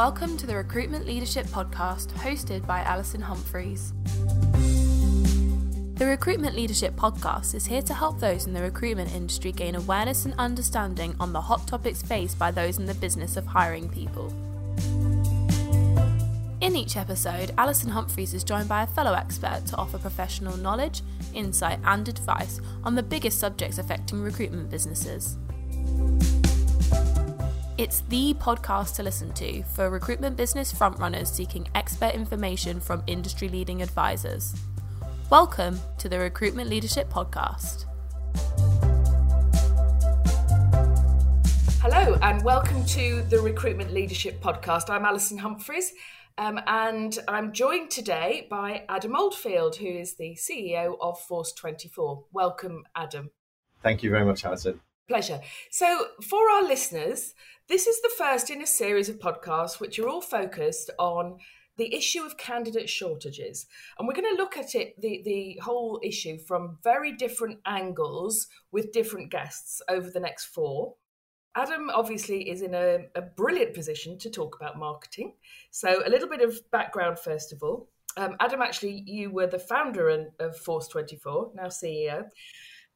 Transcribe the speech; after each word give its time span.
Welcome 0.00 0.38
to 0.38 0.46
the 0.46 0.56
Recruitment 0.56 1.04
Leadership 1.04 1.44
Podcast, 1.48 2.06
hosted 2.12 2.66
by 2.66 2.80
Alison 2.80 3.20
Humphries. 3.20 3.92
The 5.98 6.06
Recruitment 6.06 6.56
Leadership 6.56 6.96
Podcast 6.96 7.54
is 7.54 7.66
here 7.66 7.82
to 7.82 7.92
help 7.92 8.18
those 8.18 8.46
in 8.46 8.54
the 8.54 8.62
recruitment 8.62 9.14
industry 9.14 9.52
gain 9.52 9.74
awareness 9.74 10.24
and 10.24 10.32
understanding 10.38 11.14
on 11.20 11.34
the 11.34 11.40
hot 11.42 11.68
topics 11.68 12.00
faced 12.00 12.38
by 12.38 12.50
those 12.50 12.78
in 12.78 12.86
the 12.86 12.94
business 12.94 13.36
of 13.36 13.44
hiring 13.44 13.90
people. 13.90 14.28
In 16.62 16.74
each 16.74 16.96
episode, 16.96 17.52
Alison 17.58 17.90
Humphries 17.90 18.32
is 18.32 18.42
joined 18.42 18.70
by 18.70 18.84
a 18.84 18.86
fellow 18.86 19.12
expert 19.12 19.66
to 19.66 19.76
offer 19.76 19.98
professional 19.98 20.56
knowledge, 20.56 21.02
insight, 21.34 21.78
and 21.84 22.08
advice 22.08 22.58
on 22.84 22.94
the 22.94 23.02
biggest 23.02 23.38
subjects 23.38 23.76
affecting 23.76 24.22
recruitment 24.22 24.70
businesses. 24.70 25.36
It's 27.80 28.02
the 28.10 28.34
podcast 28.34 28.96
to 28.96 29.02
listen 29.02 29.32
to 29.32 29.62
for 29.62 29.88
recruitment 29.88 30.36
business 30.36 30.70
frontrunners 30.70 31.28
seeking 31.28 31.66
expert 31.74 32.14
information 32.14 32.78
from 32.78 33.02
industry 33.06 33.48
leading 33.48 33.80
advisors. 33.80 34.54
Welcome 35.30 35.80
to 35.96 36.06
the 36.06 36.18
Recruitment 36.18 36.68
Leadership 36.68 37.08
Podcast. 37.08 37.86
Hello, 41.80 42.18
and 42.20 42.44
welcome 42.44 42.84
to 42.84 43.22
the 43.30 43.40
Recruitment 43.40 43.94
Leadership 43.94 44.42
Podcast. 44.42 44.90
I'm 44.90 45.06
Alison 45.06 45.38
Humphries, 45.38 45.94
um, 46.36 46.60
and 46.66 47.18
I'm 47.28 47.50
joined 47.50 47.90
today 47.90 48.46
by 48.50 48.84
Adam 48.90 49.16
Oldfield, 49.16 49.76
who 49.76 49.88
is 49.88 50.16
the 50.16 50.34
CEO 50.34 50.98
of 51.00 51.18
Force 51.18 51.54
24. 51.54 52.24
Welcome, 52.30 52.84
Adam. 52.94 53.30
Thank 53.82 54.02
you 54.02 54.10
very 54.10 54.26
much, 54.26 54.44
Alison. 54.44 54.82
Pleasure. 55.08 55.40
So, 55.70 56.06
for 56.22 56.48
our 56.50 56.62
listeners, 56.62 57.34
this 57.70 57.86
is 57.86 58.00
the 58.02 58.10
first 58.18 58.50
in 58.50 58.60
a 58.62 58.66
series 58.66 59.08
of 59.08 59.20
podcasts 59.20 59.78
which 59.78 60.00
are 60.00 60.08
all 60.08 60.20
focused 60.20 60.90
on 60.98 61.38
the 61.76 61.94
issue 61.94 62.24
of 62.24 62.36
candidate 62.36 62.90
shortages. 62.90 63.66
And 63.96 64.08
we're 64.08 64.14
going 64.14 64.36
to 64.36 64.42
look 64.42 64.56
at 64.58 64.74
it, 64.74 65.00
the, 65.00 65.22
the 65.24 65.60
whole 65.62 66.00
issue, 66.02 66.36
from 66.36 66.78
very 66.82 67.12
different 67.12 67.60
angles 67.64 68.48
with 68.72 68.90
different 68.90 69.30
guests 69.30 69.80
over 69.88 70.10
the 70.10 70.18
next 70.18 70.46
four. 70.46 70.94
Adam 71.54 71.90
obviously 71.94 72.50
is 72.50 72.62
in 72.62 72.74
a, 72.74 73.06
a 73.14 73.22
brilliant 73.22 73.72
position 73.72 74.18
to 74.18 74.30
talk 74.30 74.56
about 74.60 74.76
marketing. 74.76 75.34
So, 75.70 76.02
a 76.04 76.10
little 76.10 76.28
bit 76.28 76.42
of 76.42 76.58
background 76.72 77.20
first 77.20 77.52
of 77.52 77.62
all. 77.62 77.88
Um, 78.16 78.34
Adam, 78.40 78.62
actually, 78.62 79.04
you 79.06 79.30
were 79.30 79.46
the 79.46 79.60
founder 79.60 80.26
of 80.40 80.56
Force 80.56 80.88
24, 80.88 81.52
now 81.54 81.66
CEO. 81.66 82.24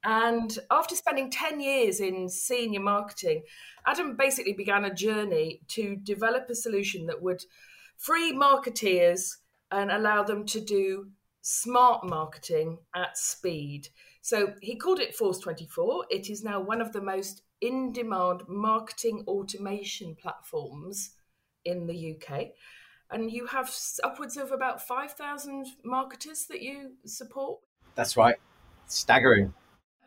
And 0.04 0.56
after 0.70 0.94
spending 0.94 1.30
10 1.30 1.60
years 1.60 2.00
in 2.00 2.28
senior 2.28 2.80
marketing, 2.80 3.42
Adam 3.86 4.16
basically 4.16 4.52
began 4.52 4.84
a 4.84 4.94
journey 4.94 5.62
to 5.68 5.96
develop 5.96 6.48
a 6.50 6.54
solution 6.54 7.06
that 7.06 7.22
would 7.22 7.42
free 7.96 8.32
marketeers 8.32 9.36
and 9.70 9.90
allow 9.90 10.22
them 10.22 10.44
to 10.46 10.60
do 10.60 11.08
smart 11.40 12.04
marketing 12.04 12.78
at 12.94 13.16
speed. 13.16 13.88
So 14.20 14.54
he 14.60 14.76
called 14.76 15.00
it 15.00 15.14
Force 15.14 15.38
24. 15.38 16.06
It 16.10 16.30
is 16.30 16.44
now 16.44 16.60
one 16.60 16.80
of 16.80 16.92
the 16.92 17.00
most 17.00 17.42
in 17.60 17.92
demand 17.92 18.42
marketing 18.46 19.24
automation 19.26 20.14
platforms 20.14 21.10
in 21.64 21.86
the 21.86 22.14
UK. 22.14 22.48
And 23.10 23.30
you 23.30 23.46
have 23.46 23.74
upwards 24.02 24.36
of 24.36 24.52
about 24.52 24.86
5,000 24.86 25.66
marketers 25.84 26.46
that 26.46 26.62
you 26.62 26.92
support. 27.06 27.60
That's 27.94 28.16
right. 28.16 28.36
Staggering. 28.86 29.54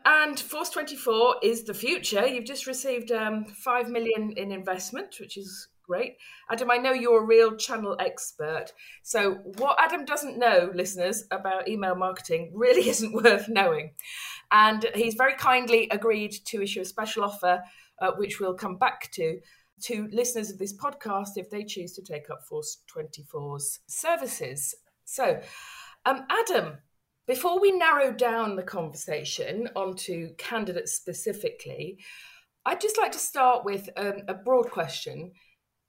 And 0.10 0.40
Force 0.40 0.70
24 0.70 1.36
is 1.44 1.64
the 1.66 1.74
future. 1.74 2.26
You've 2.26 2.46
just 2.46 2.66
received 2.66 3.12
um, 3.12 3.44
5 3.44 3.90
million 3.90 4.32
in 4.38 4.54
investment, 4.54 5.18
which 5.20 5.36
is 5.36 5.68
great. 5.84 6.16
Adam, 6.50 6.72
I 6.72 6.78
know 6.78 6.94
you're 6.94 7.22
a 7.22 7.26
real 7.26 7.58
channel 7.58 7.98
expert. 8.00 8.68
So, 9.04 9.34
what 9.58 9.76
Adam 9.84 10.06
doesn't 10.06 10.40
know, 10.40 10.72
listeners, 10.74 11.26
about 11.30 11.68
email 11.68 11.94
marketing 11.94 12.54
really 12.56 12.88
isn't 12.90 13.12
worth 13.12 13.50
knowing. 13.50 13.92
And 14.50 14.86
he's 14.96 15.16
very 15.16 15.36
kindly 15.36 15.90
agreed 15.92 16.32
to 16.46 16.62
issue 16.62 16.80
a 16.80 16.86
special 16.86 17.26
offer, 17.26 17.62
uh, 18.02 18.12
which 18.16 18.40
we'll 18.40 18.54
come 18.54 18.78
back 18.78 19.12
to, 19.12 19.42
to 19.84 20.08
listeners 20.14 20.50
of 20.50 20.58
this 20.58 20.74
podcast 20.74 21.32
if 21.36 21.50
they 21.50 21.66
choose 21.66 21.92
to 21.96 22.02
take 22.02 22.30
up 22.30 22.46
Force 22.48 22.78
24's 22.96 23.80
services. 23.88 24.74
So, 25.04 25.42
um, 26.06 26.26
Adam, 26.30 26.78
before 27.28 27.60
we 27.60 27.72
narrow 27.72 28.12
down 28.12 28.56
the 28.56 28.64
conversation 28.64 29.70
onto 29.76 30.34
candidates 30.36 30.94
specifically, 30.94 31.98
I'd 32.66 32.82
just 32.82 32.98
like 32.98 33.12
to 33.12 33.20
start 33.20 33.66
with 33.66 33.90
um, 33.98 34.22
a 34.28 34.34
broad 34.34 34.72
question. 34.72 35.32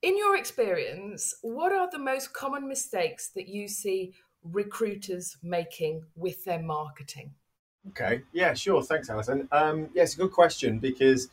In 0.03 0.19
your 0.19 0.37
experience, 0.37 1.34
what 1.43 1.72
are 1.72 1.88
the 1.91 1.98
most 1.98 2.32
common 2.32 2.69
mistakes 2.69 3.31
that 3.34 3.48
you 3.48 3.69
see 3.69 4.15
recruiters 4.43 5.37
making 5.43 6.04
with 6.16 6.44
their 6.44 6.60
marketing? 6.60 7.32
Okay, 7.88 8.22
yeah, 8.32 8.54
sure. 8.54 8.82
Thanks, 8.82 9.09
Alison. 9.09 9.48
Um, 9.53 9.88
yeah, 9.94 10.03
it's 10.03 10.15
a 10.15 10.19
good 10.19 10.32
question 10.32 10.78
because 10.78 11.28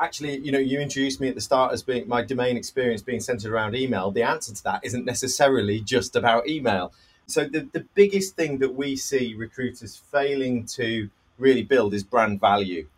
actually, 0.00 0.38
you 0.38 0.50
know, 0.50 0.58
you 0.58 0.80
introduced 0.80 1.20
me 1.20 1.28
at 1.28 1.34
the 1.34 1.40
start 1.40 1.72
as 1.72 1.82
being 1.82 2.08
my 2.08 2.22
domain 2.22 2.56
experience 2.56 3.02
being 3.02 3.20
centered 3.20 3.52
around 3.52 3.76
email. 3.76 4.10
The 4.10 4.22
answer 4.22 4.54
to 4.54 4.64
that 4.64 4.80
isn't 4.82 5.04
necessarily 5.04 5.80
just 5.80 6.16
about 6.16 6.48
email. 6.48 6.92
So 7.26 7.44
the, 7.44 7.68
the 7.72 7.86
biggest 7.94 8.36
thing 8.36 8.58
that 8.58 8.74
we 8.74 8.96
see 8.96 9.34
recruiters 9.34 9.96
failing 9.96 10.66
to 10.66 11.10
really 11.38 11.62
build 11.62 11.94
is 11.94 12.04
brand 12.04 12.40
value. 12.40 12.88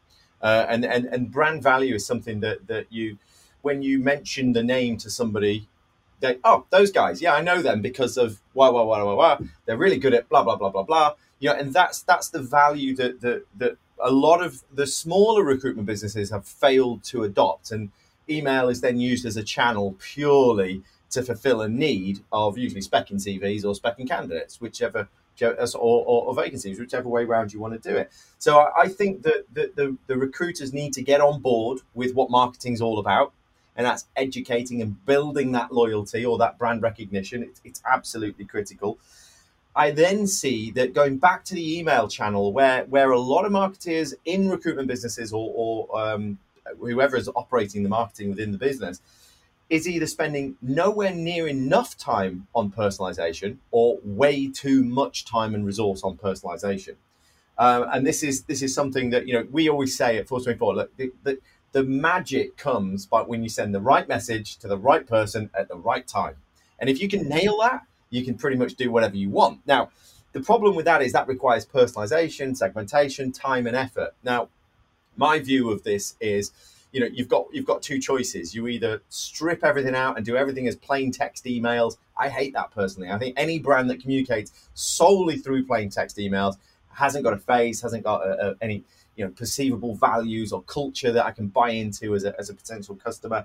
Uh, 0.42 0.66
and, 0.68 0.84
and, 0.84 1.06
and 1.06 1.30
brand 1.30 1.62
value 1.62 1.94
is 1.94 2.06
something 2.06 2.40
that, 2.40 2.66
that 2.66 2.86
you, 2.90 3.18
when 3.62 3.82
you 3.82 3.98
mention 3.98 4.52
the 4.52 4.62
name 4.62 4.96
to 4.98 5.10
somebody, 5.10 5.68
they, 6.20 6.38
oh, 6.44 6.66
those 6.70 6.90
guys, 6.90 7.22
yeah, 7.22 7.34
I 7.34 7.40
know 7.40 7.62
them 7.62 7.80
because 7.80 8.16
of 8.16 8.40
why, 8.52 8.68
why, 8.68 8.82
why, 8.82 9.02
why, 9.02 9.14
why. 9.14 9.38
They're 9.64 9.76
really 9.76 9.98
good 9.98 10.14
at 10.14 10.28
blah, 10.28 10.42
blah, 10.42 10.56
blah, 10.56 10.70
blah, 10.70 10.82
blah. 10.82 11.14
You 11.38 11.50
know, 11.50 11.56
and 11.56 11.72
that's, 11.72 12.02
that's 12.02 12.28
the 12.28 12.42
value 12.42 12.94
that, 12.96 13.20
that, 13.20 13.46
that 13.56 13.76
a 13.98 14.10
lot 14.10 14.42
of 14.42 14.62
the 14.72 14.86
smaller 14.86 15.42
recruitment 15.42 15.86
businesses 15.86 16.30
have 16.30 16.46
failed 16.46 17.04
to 17.04 17.24
adopt. 17.24 17.70
And 17.70 17.90
email 18.28 18.68
is 18.68 18.80
then 18.80 19.00
used 19.00 19.24
as 19.26 19.36
a 19.36 19.42
channel 19.42 19.96
purely 19.98 20.82
to 21.14 21.22
fulfill 21.22 21.62
a 21.62 21.68
need 21.68 22.20
of 22.32 22.58
usually 22.58 22.82
specking 22.82 23.14
CVs 23.14 23.64
or 23.64 23.72
specking 23.72 24.06
candidates, 24.06 24.60
whichever 24.60 25.08
or, 25.42 25.66
or, 25.74 26.26
or, 26.26 26.34
vacancies, 26.34 26.78
whichever 26.78 27.08
way 27.08 27.24
around 27.24 27.52
you 27.52 27.58
want 27.58 27.80
to 27.80 27.88
do 27.88 27.96
it. 27.96 28.12
So 28.38 28.58
I, 28.58 28.82
I 28.82 28.88
think 28.88 29.22
that 29.22 29.44
the, 29.52 29.72
the, 29.74 29.96
the, 30.06 30.16
recruiters 30.16 30.72
need 30.72 30.92
to 30.92 31.02
get 31.02 31.20
on 31.20 31.40
board 31.40 31.80
with 31.92 32.14
what 32.14 32.30
marketing 32.30 32.74
is 32.74 32.80
all 32.80 33.00
about, 33.00 33.32
and 33.74 33.84
that's 33.84 34.06
educating 34.14 34.80
and 34.80 35.04
building 35.06 35.50
that 35.52 35.72
loyalty 35.72 36.24
or 36.24 36.38
that 36.38 36.56
brand 36.56 36.82
recognition. 36.82 37.42
It's, 37.42 37.60
it's 37.64 37.82
absolutely 37.90 38.44
critical. 38.44 38.98
I 39.74 39.90
then 39.90 40.28
see 40.28 40.70
that 40.72 40.94
going 40.94 41.18
back 41.18 41.44
to 41.46 41.54
the 41.54 41.78
email 41.78 42.06
channel, 42.06 42.52
where 42.52 42.84
where 42.84 43.10
a 43.10 43.18
lot 43.18 43.44
of 43.44 43.50
marketers 43.50 44.14
in 44.24 44.48
recruitment 44.48 44.86
businesses 44.86 45.32
or, 45.32 45.52
or 45.52 46.00
um, 46.00 46.38
whoever 46.78 47.16
is 47.16 47.28
operating 47.34 47.82
the 47.82 47.88
marketing 47.88 48.30
within 48.30 48.52
the 48.52 48.58
business 48.58 49.00
is 49.70 49.88
either 49.88 50.06
spending 50.06 50.56
nowhere 50.60 51.14
near 51.14 51.48
enough 51.48 51.96
time 51.96 52.46
on 52.54 52.70
personalization 52.70 53.56
or 53.70 53.98
way 54.04 54.48
too 54.48 54.84
much 54.84 55.24
time 55.24 55.54
and 55.54 55.64
resource 55.64 56.02
on 56.02 56.16
personalization. 56.16 56.96
Um, 57.56 57.86
and 57.92 58.06
this 58.06 58.22
is 58.22 58.42
this 58.44 58.62
is 58.62 58.74
something 58.74 59.10
that 59.10 59.26
you 59.26 59.34
know 59.34 59.46
we 59.50 59.68
always 59.68 59.96
say 59.96 60.18
at 60.18 60.28
Force 60.28 60.44
24. 60.44 60.74
Look, 60.74 60.96
the, 60.96 61.12
the, 61.22 61.38
the 61.72 61.82
magic 61.84 62.56
comes 62.56 63.06
by 63.06 63.22
when 63.22 63.42
you 63.42 63.48
send 63.48 63.74
the 63.74 63.80
right 63.80 64.08
message 64.08 64.56
to 64.58 64.68
the 64.68 64.78
right 64.78 65.06
person 65.06 65.50
at 65.58 65.68
the 65.68 65.76
right 65.76 66.06
time. 66.06 66.36
And 66.78 66.90
if 66.90 67.00
you 67.00 67.08
can 67.08 67.28
nail 67.28 67.58
that, 67.60 67.82
you 68.10 68.24
can 68.24 68.36
pretty 68.36 68.56
much 68.56 68.74
do 68.74 68.90
whatever 68.90 69.16
you 69.16 69.30
want. 69.30 69.60
Now, 69.66 69.90
the 70.32 70.40
problem 70.40 70.74
with 70.74 70.84
that 70.84 71.00
is 71.00 71.12
that 71.12 71.28
requires 71.28 71.64
personalization, 71.64 72.56
segmentation, 72.56 73.32
time, 73.32 73.66
and 73.66 73.76
effort. 73.76 74.14
Now, 74.22 74.48
my 75.16 75.38
view 75.38 75.70
of 75.70 75.84
this 75.84 76.16
is 76.20 76.50
you 76.94 77.00
know 77.00 77.08
you've 77.12 77.28
got 77.28 77.48
you've 77.52 77.66
got 77.66 77.82
two 77.82 77.98
choices. 77.98 78.54
You 78.54 78.68
either 78.68 79.02
strip 79.08 79.64
everything 79.64 79.96
out 79.96 80.16
and 80.16 80.24
do 80.24 80.36
everything 80.36 80.68
as 80.68 80.76
plain 80.76 81.10
text 81.10 81.44
emails. 81.44 81.96
I 82.16 82.28
hate 82.28 82.54
that 82.54 82.70
personally. 82.70 83.10
I 83.10 83.18
think 83.18 83.34
any 83.36 83.58
brand 83.58 83.90
that 83.90 84.00
communicates 84.00 84.52
solely 84.74 85.36
through 85.36 85.66
plain 85.66 85.90
text 85.90 86.18
emails 86.18 86.54
hasn't 86.92 87.24
got 87.24 87.32
a 87.32 87.38
face 87.38 87.82
hasn't 87.82 88.04
got 88.04 88.24
a, 88.24 88.50
a, 88.50 88.54
any 88.60 88.84
you 89.16 89.24
know 89.24 89.32
perceivable 89.32 89.96
values 89.96 90.52
or 90.52 90.62
culture 90.62 91.10
that 91.10 91.26
i 91.26 91.32
can 91.32 91.48
buy 91.48 91.70
into 91.70 92.14
as 92.14 92.22
a, 92.22 92.38
as 92.38 92.48
a 92.48 92.54
potential 92.54 92.94
customer. 92.94 93.44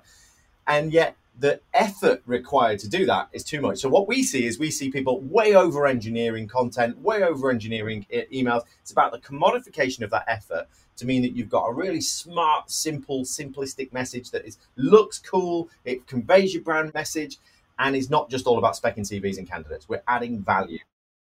And 0.68 0.92
yet 0.92 1.16
the 1.38 1.60
effort 1.72 2.22
required 2.26 2.78
to 2.80 2.88
do 2.88 3.06
that 3.06 3.28
is 3.32 3.44
too 3.44 3.60
much. 3.60 3.78
So 3.78 3.88
what 3.88 4.06
we 4.06 4.22
see 4.22 4.44
is 4.44 4.58
we 4.58 4.70
see 4.70 4.90
people 4.90 5.20
way 5.22 5.54
over 5.54 5.86
engineering 5.86 6.48
content, 6.48 6.98
way 6.98 7.22
over 7.22 7.50
engineering 7.50 8.06
emails. 8.12 8.64
It's 8.82 8.90
about 8.90 9.12
the 9.12 9.18
commodification 9.20 10.02
of 10.02 10.10
that 10.10 10.24
effort 10.26 10.66
to 10.96 11.06
mean 11.06 11.22
that 11.22 11.34
you've 11.34 11.48
got 11.48 11.66
a 11.66 11.72
really 11.72 12.02
smart, 12.02 12.70
simple, 12.70 13.22
simplistic 13.22 13.90
message 13.90 14.30
that 14.32 14.44
is 14.44 14.58
looks 14.76 15.18
cool, 15.18 15.70
it 15.86 16.06
conveys 16.06 16.52
your 16.52 16.62
brand 16.62 16.92
message, 16.92 17.38
and 17.78 17.96
is 17.96 18.10
not 18.10 18.28
just 18.28 18.46
all 18.46 18.58
about 18.58 18.74
specking 18.74 18.98
CVs 18.98 19.38
and 19.38 19.48
candidates. 19.48 19.88
We're 19.88 20.02
adding 20.06 20.42
value. 20.42 20.80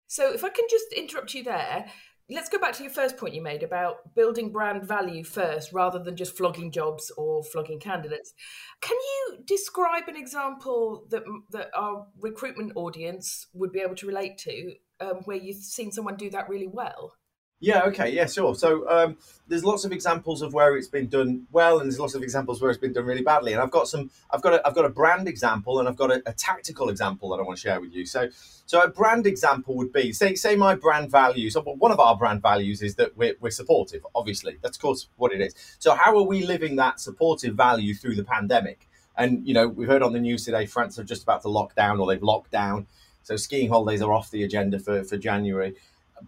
So 0.09 0.33
if 0.33 0.43
I 0.43 0.49
can 0.49 0.65
just 0.69 0.93
interrupt 0.95 1.35
you 1.35 1.45
there, 1.45 1.87
let's 2.31 2.49
go 2.49 2.59
back 2.59 2.75
to 2.75 2.83
your 2.83 2.93
first 2.93 3.17
point 3.17 3.35
you 3.35 3.43
made 3.43 3.63
about 3.63 4.15
building 4.15 4.53
brand 4.53 4.87
value 4.87 5.25
first 5.25 5.73
rather 5.73 5.99
than 5.99 6.17
just 6.17 6.37
flogging 6.37 6.71
jobs 6.71 7.11
or 7.17 7.43
flogging 7.43 7.81
candidates. 7.81 8.35
Can 8.81 8.97
you 8.97 9.39
describe 9.47 10.09
an 10.09 10.17
example 10.17 11.07
that 11.11 11.25
that 11.51 11.71
our 11.75 12.07
recruitment 12.21 12.73
audience 12.75 13.47
would 13.55 13.73
be 13.73 13.81
able 13.81 13.97
to 13.97 14.07
relate 14.07 14.39
to, 14.39 14.73
um, 15.01 15.23
where 15.25 15.37
you've 15.37 15.63
seen 15.63 15.91
someone 15.91 16.17
do 16.17 16.31
that 16.31 16.49
really 16.49 16.69
well? 16.69 17.15
Yeah. 17.61 17.85
Okay. 17.85 18.11
Yeah. 18.15 18.27
Sure. 18.27 18.55
So 18.55 18.89
um, 18.89 19.17
there's 19.49 19.65
lots 19.65 19.85
of 19.85 19.93
examples 19.93 20.43
of 20.43 20.53
where 20.55 20.77
it's 20.77 20.87
been 20.87 21.09
done 21.09 21.47
well, 21.51 21.81
and 21.81 21.91
there's 21.91 21.99
lots 21.99 22.15
of 22.15 22.23
examples 22.23 22.61
where 22.61 22.71
it's 22.71 22.79
been 22.79 22.93
done 22.93 23.05
really 23.05 23.23
badly. 23.23 23.53
And 23.53 23.61
I've 23.61 23.71
got 23.71 23.89
some. 23.89 24.11
I've 24.31 24.43
got 24.43 24.55
a, 24.55 24.67
I've 24.67 24.75
got 24.75 24.85
a 24.85 24.91
brand 24.91 25.27
example, 25.27 25.81
and 25.81 25.89
I've 25.89 25.97
got 25.97 26.13
a, 26.13 26.23
a 26.27 26.33
tactical 26.33 26.89
example 26.89 27.31
that 27.31 27.41
I 27.41 27.43
want 27.43 27.57
to 27.59 27.63
share 27.63 27.81
with 27.81 27.93
you. 27.93 28.07
So, 28.07 28.29
so 28.67 28.83
a 28.83 28.89
brand 28.89 29.27
example 29.27 29.75
would 29.77 29.93
be 29.93 30.13
say 30.13 30.35
say 30.35 30.55
my 30.55 30.75
brand 30.75 31.11
values. 31.11 31.57
One 31.57 31.91
of 31.91 31.99
our 31.99 32.17
brand 32.17 32.43
values 32.43 32.83
is 32.83 32.95
that 32.97 33.17
we're, 33.17 33.35
we're 33.41 33.51
supportive. 33.51 34.07
Obviously, 34.15 34.59
that's 34.63 34.77
of 34.77 34.83
course 34.83 35.09
what 35.17 35.33
it 35.33 35.41
is. 35.41 35.55
So 35.79 35.95
how 35.95 36.17
are 36.17 36.23
we 36.23 36.45
living 36.45 36.77
that 36.77 37.01
supportive 37.01 37.55
value 37.55 37.95
through 37.95 38.17
the 38.17 38.25
pandemic? 38.25 38.89
And 39.17 39.47
you 39.49 39.55
know, 39.55 39.67
we've 39.67 39.89
heard 39.89 40.03
on 40.03 40.13
the 40.13 40.21
news 40.21 40.45
today, 40.45 40.67
France 40.67 40.99
are 40.99 41.05
just 41.05 41.23
about 41.25 41.43
to 41.43 41.49
lock 41.49 41.75
down, 41.75 41.99
or 41.99 42.07
they've 42.07 42.23
locked 42.23 42.53
down. 42.53 42.87
So 43.25 43.37
skiing 43.37 43.69
holidays 43.69 44.01
are 44.01 44.13
off 44.13 44.31
the 44.31 44.45
agenda 44.45 44.79
for 44.79 45.03
for 45.03 45.17
January, 45.17 45.75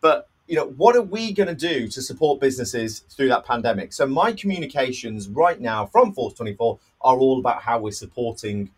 but 0.01 0.30
you 0.51 0.57
know, 0.57 0.67
what 0.67 0.97
are 0.97 1.03
we 1.03 1.33
going 1.33 1.47
to 1.47 1.55
do 1.55 1.87
to 1.87 2.03
support 2.03 2.41
businesses 2.41 3.05
through 3.09 3.29
that 3.29 3.47
pandemic? 3.47 3.93
So 3.93 4.05
my 4.05 4.33
communications 4.33 5.29
right 5.29 5.61
now 5.61 5.87
from 5.87 6.13
Force 6.13 6.35
24 6.35 6.77
are 7.03 7.17
all 7.17 7.39
about 7.39 7.63
how 7.63 7.79
we're 7.79 7.93
supporting 7.93 8.69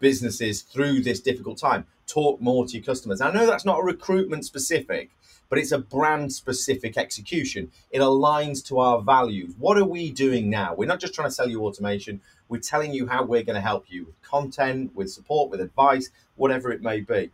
businesses 0.00 0.62
through 0.62 1.02
this 1.02 1.20
difficult 1.20 1.56
time. 1.56 1.86
Talk 2.08 2.40
more 2.40 2.66
to 2.66 2.72
your 2.72 2.82
customers. 2.82 3.20
I 3.20 3.30
know 3.30 3.46
that's 3.46 3.64
not 3.64 3.78
a 3.78 3.84
recruitment 3.84 4.44
specific, 4.44 5.10
but 5.48 5.60
it's 5.60 5.70
a 5.70 5.78
brand 5.78 6.32
specific 6.32 6.98
execution. 6.98 7.70
It 7.92 8.00
aligns 8.00 8.66
to 8.66 8.80
our 8.80 9.00
values. 9.00 9.54
What 9.56 9.78
are 9.78 9.84
we 9.84 10.10
doing 10.10 10.50
now? 10.50 10.74
We're 10.74 10.86
not 10.86 10.98
just 10.98 11.14
trying 11.14 11.28
to 11.28 11.34
sell 11.34 11.48
you 11.48 11.64
automation. 11.64 12.20
We're 12.48 12.58
telling 12.58 12.92
you 12.92 13.06
how 13.06 13.22
we're 13.22 13.44
going 13.44 13.54
to 13.54 13.60
help 13.60 13.84
you 13.88 14.06
with 14.06 14.20
content, 14.22 14.96
with 14.96 15.12
support, 15.12 15.52
with 15.52 15.60
advice, 15.60 16.10
whatever 16.34 16.72
it 16.72 16.82
may 16.82 17.02
be. 17.02 17.30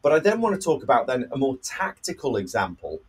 But 0.00 0.12
I 0.12 0.18
then 0.18 0.40
want 0.40 0.58
to 0.58 0.64
talk 0.64 0.82
about 0.82 1.06
then 1.06 1.28
a 1.30 1.36
more 1.36 1.58
tactical 1.58 2.38
example 2.38 3.02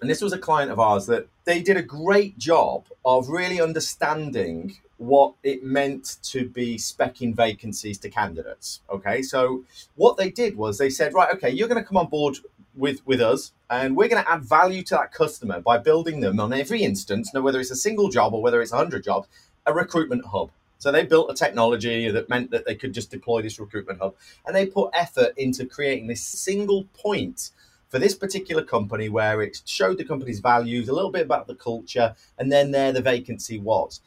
and 0.00 0.10
this 0.10 0.20
was 0.20 0.32
a 0.32 0.38
client 0.38 0.70
of 0.70 0.80
ours 0.80 1.06
that 1.06 1.28
they 1.44 1.62
did 1.62 1.76
a 1.76 1.82
great 1.82 2.36
job 2.38 2.86
of 3.04 3.28
really 3.28 3.60
understanding 3.60 4.76
what 4.98 5.34
it 5.42 5.64
meant 5.64 6.16
to 6.22 6.48
be 6.48 6.76
specking 6.76 7.34
vacancies 7.34 7.98
to 7.98 8.08
candidates. 8.08 8.80
Okay, 8.90 9.22
so 9.22 9.64
what 9.96 10.16
they 10.16 10.30
did 10.30 10.56
was 10.56 10.78
they 10.78 10.90
said, 10.90 11.14
right, 11.14 11.34
okay, 11.34 11.50
you're 11.50 11.68
going 11.68 11.82
to 11.82 11.86
come 11.86 11.96
on 11.96 12.08
board 12.08 12.36
with 12.76 13.06
with 13.06 13.20
us, 13.20 13.52
and 13.70 13.96
we're 13.96 14.08
going 14.08 14.22
to 14.22 14.30
add 14.30 14.42
value 14.42 14.82
to 14.82 14.94
that 14.94 15.12
customer 15.12 15.60
by 15.60 15.78
building 15.78 16.20
them 16.20 16.40
on 16.40 16.52
every 16.52 16.82
instance, 16.82 17.32
no 17.32 17.40
whether 17.40 17.60
it's 17.60 17.70
a 17.70 17.76
single 17.76 18.08
job 18.08 18.34
or 18.34 18.42
whether 18.42 18.60
it's 18.60 18.72
hundred 18.72 19.04
jobs, 19.04 19.28
a 19.66 19.72
recruitment 19.72 20.26
hub. 20.26 20.50
So 20.78 20.92
they 20.92 21.04
built 21.04 21.30
a 21.30 21.34
technology 21.34 22.10
that 22.10 22.28
meant 22.28 22.50
that 22.50 22.66
they 22.66 22.74
could 22.74 22.92
just 22.92 23.10
deploy 23.10 23.42
this 23.42 23.58
recruitment 23.58 24.00
hub, 24.00 24.14
and 24.44 24.54
they 24.54 24.66
put 24.66 24.90
effort 24.92 25.32
into 25.36 25.66
creating 25.66 26.08
this 26.08 26.22
single 26.22 26.84
point 26.94 27.50
for 27.88 27.98
this 27.98 28.14
particular 28.14 28.62
company 28.62 29.08
where 29.08 29.42
it 29.42 29.62
showed 29.64 29.98
the 29.98 30.04
company's 30.04 30.40
values, 30.40 30.88
a 30.88 30.92
little 30.92 31.10
bit 31.10 31.22
about 31.26 31.46
the 31.46 31.54
culture, 31.54 32.14
and 32.38 32.50
then 32.50 32.70
there 32.70 32.92
the 32.92 33.02
vacancy 33.02 33.58
was. 33.58 34.00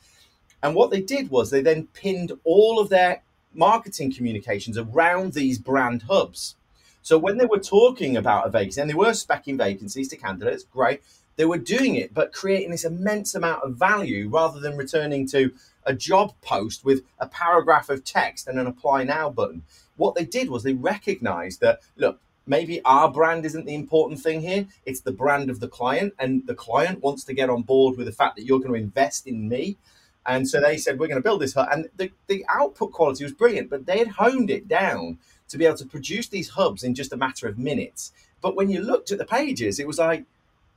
And 0.62 0.76
what 0.76 0.92
they 0.92 1.02
did 1.02 1.30
was 1.30 1.50
they 1.50 1.62
then 1.62 1.88
pinned 1.94 2.32
all 2.44 2.80
of 2.80 2.90
their 2.90 3.24
marketing 3.54 4.12
communications 4.14 4.78
around 4.78 5.34
these 5.34 5.58
brand 5.58 6.04
hubs. 6.04 6.56
So 7.02 7.18
when 7.18 7.38
they 7.38 7.46
were 7.46 7.60
talking 7.60 8.18
about 8.18 8.48
a 8.48 8.50
vacancy, 8.50 8.82
and 8.82 8.90
they 8.90 8.96
were 8.96 9.12
specking 9.12 9.58
vacancies 9.58 10.10
to 10.10 10.18
candidates, 10.18 10.64
great, 10.64 11.02
they 11.38 11.46
were 11.46 11.58
doing 11.58 11.96
it, 11.96 12.14
but 12.14 12.34
creating 12.34 12.72
this 12.72 12.84
immense 12.84 13.36
amount 13.36 13.64
of 13.64 13.76
value 13.76 14.28
rather 14.28 14.60
than 14.60 14.76
returning 14.76 15.28
to 15.28 15.54
a 15.86 15.94
job 15.94 16.34
post 16.42 16.84
with 16.84 17.04
a 17.20 17.28
paragraph 17.28 17.90
of 17.90 18.04
text 18.04 18.48
and 18.48 18.60
an 18.60 18.68
apply 18.68 19.04
now 19.04 19.30
button. 19.30 19.64
What 19.96 20.16
they 20.16 20.26
did 20.26 20.50
was 20.50 20.64
they 20.64 20.74
recognized 20.74 21.62
that, 21.62 21.80
look, 21.96 22.20
maybe 22.48 22.82
our 22.86 23.12
brand 23.12 23.46
isn't 23.46 23.66
the 23.66 23.76
important 23.76 24.20
thing 24.20 24.42
here. 24.42 24.68
It's 24.86 25.02
the 25.02 25.12
brand 25.12 25.50
of 25.50 25.60
the 25.60 25.68
client, 25.68 26.14
and 26.18 26.46
the 26.48 26.56
client 26.56 27.04
wants 27.04 27.24
to 27.26 27.34
get 27.34 27.50
on 27.50 27.62
board 27.64 27.98
with 27.98 28.08
the 28.08 28.12
fact 28.12 28.36
that 28.36 28.46
you're 28.46 28.60
going 28.60 28.74
to 28.74 28.80
invest 28.80 29.28
in 29.28 29.48
me. 29.50 29.78
And 30.26 30.48
so 30.48 30.60
they 30.60 30.78
said, 30.78 31.00
We're 31.00 31.08
going 31.08 31.22
to 31.22 31.24
build 31.24 31.42
this 31.42 31.54
hub. 31.54 31.70
And 31.72 31.90
the, 31.96 32.12
the 32.28 32.46
output 32.50 32.92
quality 32.92 33.24
was 33.24 33.34
brilliant, 33.34 33.70
but 33.70 33.86
they 33.86 34.00
had 34.00 34.10
honed 34.10 34.50
it 34.50 34.68
down 34.68 35.20
to 35.50 35.58
be 35.58 35.66
able 35.66 35.78
to 35.78 35.86
produce 35.86 36.28
these 36.28 36.50
hubs 36.50 36.84
in 36.84 36.94
just 36.94 37.14
a 37.14 37.18
matter 37.18 37.48
of 37.48 37.58
minutes. 37.58 38.12
But 38.42 38.56
when 38.56 38.70
you 38.70 38.82
looked 38.82 39.12
at 39.12 39.18
the 39.18 39.26
pages, 39.26 39.80
it 39.80 39.88
was 39.88 40.00
like, 40.00 40.26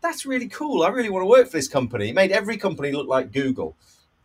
That's 0.00 0.24
really 0.24 0.48
cool. 0.48 0.82
I 0.82 0.88
really 0.88 1.10
want 1.10 1.22
to 1.22 1.28
work 1.28 1.46
for 1.46 1.56
this 1.56 1.68
company. 1.68 2.10
It 2.10 2.14
made 2.14 2.32
every 2.32 2.56
company 2.56 2.92
look 2.92 3.08
like 3.08 3.32
Google. 3.32 3.76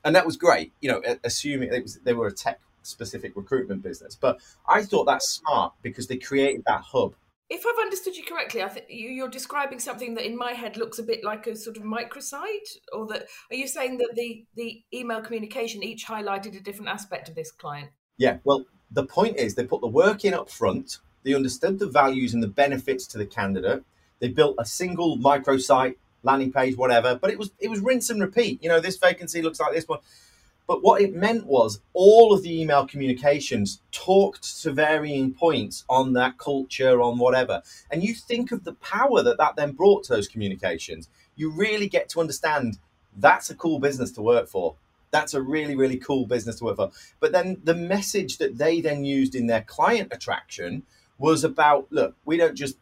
And 0.04 0.16
that 0.16 0.26
was 0.26 0.38
great, 0.38 0.72
you 0.82 0.92
know, 0.92 1.02
assuming 1.24 1.74
it 1.74 1.82
was, 1.82 1.96
they 2.04 2.14
were 2.14 2.28
a 2.28 2.32
tech 2.32 2.60
specific 2.84 3.36
recruitment 3.36 3.82
business. 3.82 4.16
But 4.16 4.40
I 4.68 4.84
thought 4.84 5.06
that's 5.06 5.28
smart 5.28 5.74
because 5.82 6.06
they 6.06 6.18
created 6.18 6.64
that 6.68 6.82
hub 6.82 7.16
if 7.50 7.64
I've 7.66 7.84
understood 7.84 8.16
you 8.16 8.24
correctly, 8.24 8.64
I 8.64 8.70
think 8.70 8.88
you're 8.90 9.30
describing 9.30 9.80
something 9.80 10.16
that 10.16 10.26
in 10.26 10.36
my 10.36 10.54
head 10.54 10.78
looks 10.78 10.98
a 10.98 11.04
bit 11.04 11.24
like 11.24 11.46
a 11.48 11.56
sort 11.56 11.78
of 11.78 11.84
microsite, 11.84 12.78
or 12.92 13.06
that 13.08 13.28
are 13.52 13.56
you 13.56 13.68
saying 13.68 13.98
that 14.00 14.14
the 14.16 14.46
the 14.56 14.84
email 14.94 15.22
communication 15.22 15.84
each 15.84 16.06
highlighted 16.06 16.58
a 16.58 16.64
different 16.64 16.90
aspect 16.90 17.30
of 17.30 17.36
this 17.36 17.52
client? 17.52 17.92
Yeah, 18.18 18.38
well, 18.44 18.66
the 18.92 19.06
point 19.06 19.38
is 19.38 19.54
they 19.54 19.66
put 19.66 19.82
the 19.82 19.88
work 19.88 20.26
in 20.26 20.34
up 20.34 20.50
front. 20.50 21.00
They 21.24 21.34
understood 21.34 21.80
the 21.80 21.88
values 21.88 22.34
and 22.34 22.42
the 22.42 22.48
benefits 22.48 23.06
to 23.08 23.18
the 23.18 23.26
candidate. 23.26 23.84
They 24.20 24.30
built 24.30 24.56
a 24.58 24.66
single 24.66 25.18
microsite, 25.18 25.96
landing 26.24 26.52
page, 26.52 26.78
whatever. 26.78 27.16
But 27.16 27.32
it 27.32 27.38
was 27.38 27.52
it 27.60 27.70
was 27.70 27.80
rinse 27.80 28.10
and 28.10 28.22
repeat. 28.22 28.64
You 28.64 28.70
know, 28.70 28.80
this 28.80 28.98
vacancy 28.98 29.42
looks 29.42 29.60
like 29.60 29.74
this 29.74 29.88
one. 29.88 30.00
But 30.68 30.84
what 30.84 31.02
it 31.02 31.14
meant 31.14 31.46
was 31.46 31.80
all 31.94 32.34
of 32.34 32.42
the 32.42 32.62
email 32.62 32.88
communications 32.88 33.82
talked 33.92 34.62
to 34.64 34.72
varying 34.72 35.34
points 35.34 35.86
on 35.90 36.14
that 36.14 36.38
culture, 36.38 37.02
on 37.02 37.20
whatever. 37.20 37.62
And 37.92 38.04
you 38.04 38.16
think 38.16 38.52
of 38.52 38.64
the 38.64 38.74
power 38.74 39.22
that 39.22 39.38
that 39.38 39.56
then 39.56 39.74
brought 39.74 40.04
to 40.06 40.14
those 40.14 40.28
communications. 40.28 41.08
You 41.36 41.52
really 41.52 41.88
get 41.88 42.10
to 42.10 42.20
understand 42.20 42.80
that's 43.16 43.50
a 43.50 43.56
cool 43.56 43.80
business 43.80 44.12
to 44.14 44.22
work 44.22 44.48
for. 44.48 44.76
That's 45.12 45.34
a 45.34 45.42
really, 45.42 45.76
really 45.76 45.98
cool 45.98 46.26
business 46.26 46.58
to 46.58 46.66
work 46.66 46.78
for. 46.78 46.92
But 47.20 47.32
then 47.32 47.62
the 47.64 47.76
message 47.76 48.38
that 48.40 48.58
they 48.58 48.82
then 48.82 49.06
used 49.06 49.36
in 49.36 49.48
their 49.48 49.62
client 49.62 50.10
attraction 50.12 50.84
was 51.18 51.44
about 51.44 51.88
look, 51.92 52.16
we 52.26 52.38
don't 52.38 52.56
just 52.56 52.78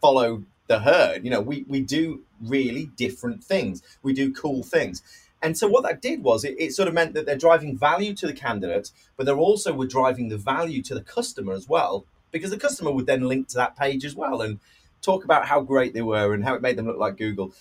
follow 0.00 0.44
the 0.66 0.80
herd. 0.80 1.24
You 1.24 1.30
know, 1.30 1.40
we, 1.40 1.64
we 1.66 1.80
do 1.80 2.22
really 2.42 2.86
different 2.96 3.42
things, 3.42 3.82
we 4.02 4.12
do 4.12 4.32
cool 4.32 4.62
things. 4.62 5.02
And 5.42 5.56
so 5.56 5.68
what 5.68 5.84
that 5.84 6.02
did 6.02 6.22
was 6.22 6.44
it, 6.44 6.56
it, 6.58 6.72
sort 6.72 6.88
of 6.88 6.94
meant 6.94 7.14
that 7.14 7.26
they're 7.26 7.36
driving 7.36 7.76
value 7.76 8.14
to 8.14 8.26
the 8.26 8.32
candidate, 8.32 8.90
but 9.16 9.24
they're 9.24 9.36
also 9.38 9.72
were 9.72 9.86
driving 9.86 10.28
the 10.28 10.36
value 10.36 10.82
to 10.82 10.94
the 10.94 11.00
customer 11.00 11.52
as 11.52 11.68
well, 11.68 12.04
because 12.32 12.50
the 12.50 12.58
customer 12.58 12.90
would 12.90 13.06
then 13.06 13.28
link 13.28 13.48
to 13.48 13.56
that 13.56 13.76
page 13.76 14.04
as 14.04 14.16
well 14.16 14.42
and 14.42 14.58
talk 15.00 15.24
about 15.24 15.46
how 15.46 15.60
great 15.60 15.94
they 15.94 16.02
were 16.02 16.34
and 16.34 16.44
how 16.44 16.54
it 16.54 16.62
made 16.62 16.76
them 16.76 16.86
look 16.86 16.98
like 16.98 17.16
Google. 17.16 17.52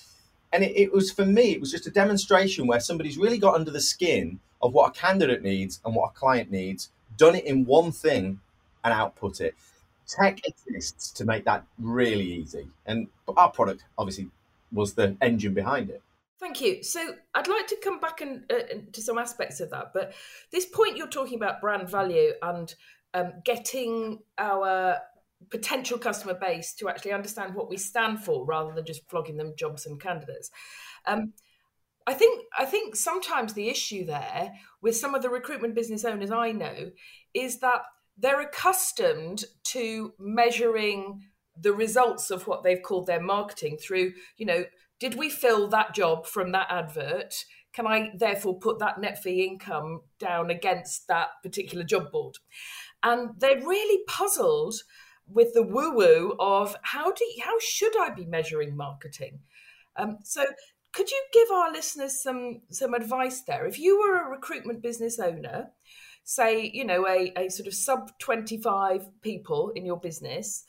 And 0.51 0.63
it, 0.63 0.75
it 0.75 0.91
was 0.91 1.11
for 1.11 1.25
me, 1.25 1.51
it 1.51 1.59
was 1.59 1.71
just 1.71 1.87
a 1.87 1.91
demonstration 1.91 2.67
where 2.67 2.79
somebody's 2.79 3.17
really 3.17 3.37
got 3.37 3.55
under 3.55 3.71
the 3.71 3.81
skin 3.81 4.39
of 4.61 4.73
what 4.73 4.89
a 4.89 4.99
candidate 4.99 5.43
needs 5.43 5.79
and 5.85 5.93
what 5.93 6.11
a 6.11 6.13
client 6.13 6.49
needs, 6.49 6.89
done 7.15 7.35
it 7.35 7.45
in 7.45 7.65
one 7.65 7.91
thing 7.91 8.39
and 8.83 8.93
output 8.93 9.39
it. 9.39 9.55
Tech 10.07 10.39
exists 10.47 11.11
to 11.11 11.25
make 11.25 11.45
that 11.45 11.65
really 11.77 12.25
easy. 12.25 12.67
And 12.85 13.07
our 13.35 13.51
product 13.51 13.83
obviously 13.97 14.29
was 14.71 14.93
the 14.93 15.17
engine 15.21 15.53
behind 15.53 15.89
it. 15.89 16.01
Thank 16.39 16.61
you. 16.61 16.83
So 16.83 17.15
I'd 17.33 17.47
like 17.47 17.67
to 17.67 17.77
come 17.83 17.99
back 17.99 18.21
and 18.21 18.43
uh, 18.51 18.75
to 18.93 19.01
some 19.01 19.17
aspects 19.17 19.59
of 19.59 19.71
that, 19.71 19.91
but 19.93 20.13
this 20.51 20.65
point 20.65 20.95
you're 20.95 21.07
talking 21.07 21.35
about 21.35 21.61
brand 21.61 21.89
value 21.89 22.33
and 22.41 22.73
um, 23.13 23.33
getting 23.43 24.19
our 24.37 24.97
potential 25.49 25.97
customer 25.97 26.35
base 26.35 26.73
to 26.73 26.89
actually 26.89 27.11
understand 27.11 27.55
what 27.55 27.69
we 27.69 27.77
stand 27.77 28.23
for 28.23 28.45
rather 28.45 28.73
than 28.73 28.85
just 28.85 29.09
flogging 29.09 29.37
them 29.37 29.53
jobs 29.57 29.85
and 29.85 29.99
candidates. 29.99 30.51
Um, 31.05 31.33
I 32.05 32.13
think 32.13 32.45
I 32.57 32.65
think 32.65 32.95
sometimes 32.95 33.53
the 33.53 33.69
issue 33.69 34.05
there 34.05 34.53
with 34.81 34.95
some 34.95 35.13
of 35.13 35.21
the 35.21 35.29
recruitment 35.29 35.75
business 35.75 36.05
owners 36.05 36.31
I 36.31 36.51
know 36.51 36.91
is 37.33 37.59
that 37.59 37.81
they're 38.17 38.41
accustomed 38.41 39.43
to 39.65 40.13
measuring 40.17 41.21
the 41.59 41.73
results 41.73 42.31
of 42.31 42.47
what 42.47 42.63
they've 42.63 42.81
called 42.81 43.07
their 43.07 43.21
marketing 43.21 43.77
through, 43.77 44.13
you 44.37 44.45
know, 44.45 44.63
did 44.99 45.15
we 45.15 45.29
fill 45.29 45.67
that 45.69 45.93
job 45.93 46.25
from 46.25 46.51
that 46.51 46.67
advert? 46.69 47.45
Can 47.73 47.85
I 47.85 48.11
therefore 48.15 48.57
put 48.57 48.79
that 48.79 48.99
net 48.99 49.21
fee 49.21 49.45
income 49.45 50.01
down 50.19 50.49
against 50.49 51.07
that 51.07 51.29
particular 51.43 51.83
job 51.83 52.11
board? 52.11 52.37
And 53.03 53.31
they're 53.37 53.61
really 53.61 54.03
puzzled 54.07 54.75
with 55.27 55.53
the 55.53 55.63
woo 55.63 55.93
woo 55.93 56.35
of 56.39 56.75
how 56.81 57.11
do 57.11 57.25
how 57.43 57.59
should 57.59 57.99
I 57.99 58.09
be 58.09 58.25
measuring 58.25 58.75
marketing? 58.75 59.39
Um, 59.95 60.17
so 60.23 60.45
could 60.93 61.11
you 61.11 61.23
give 61.33 61.51
our 61.51 61.71
listeners 61.71 62.21
some 62.21 62.61
some 62.71 62.93
advice 62.93 63.41
there? 63.41 63.65
If 63.65 63.77
you 63.77 63.99
were 63.99 64.25
a 64.25 64.29
recruitment 64.29 64.81
business 64.81 65.19
owner, 65.19 65.71
say 66.23 66.71
you 66.73 66.85
know 66.85 67.07
a, 67.07 67.31
a 67.37 67.49
sort 67.49 67.67
of 67.67 67.73
sub 67.73 68.17
25 68.19 69.21
people 69.21 69.71
in 69.75 69.85
your 69.85 69.99
business, 69.99 70.63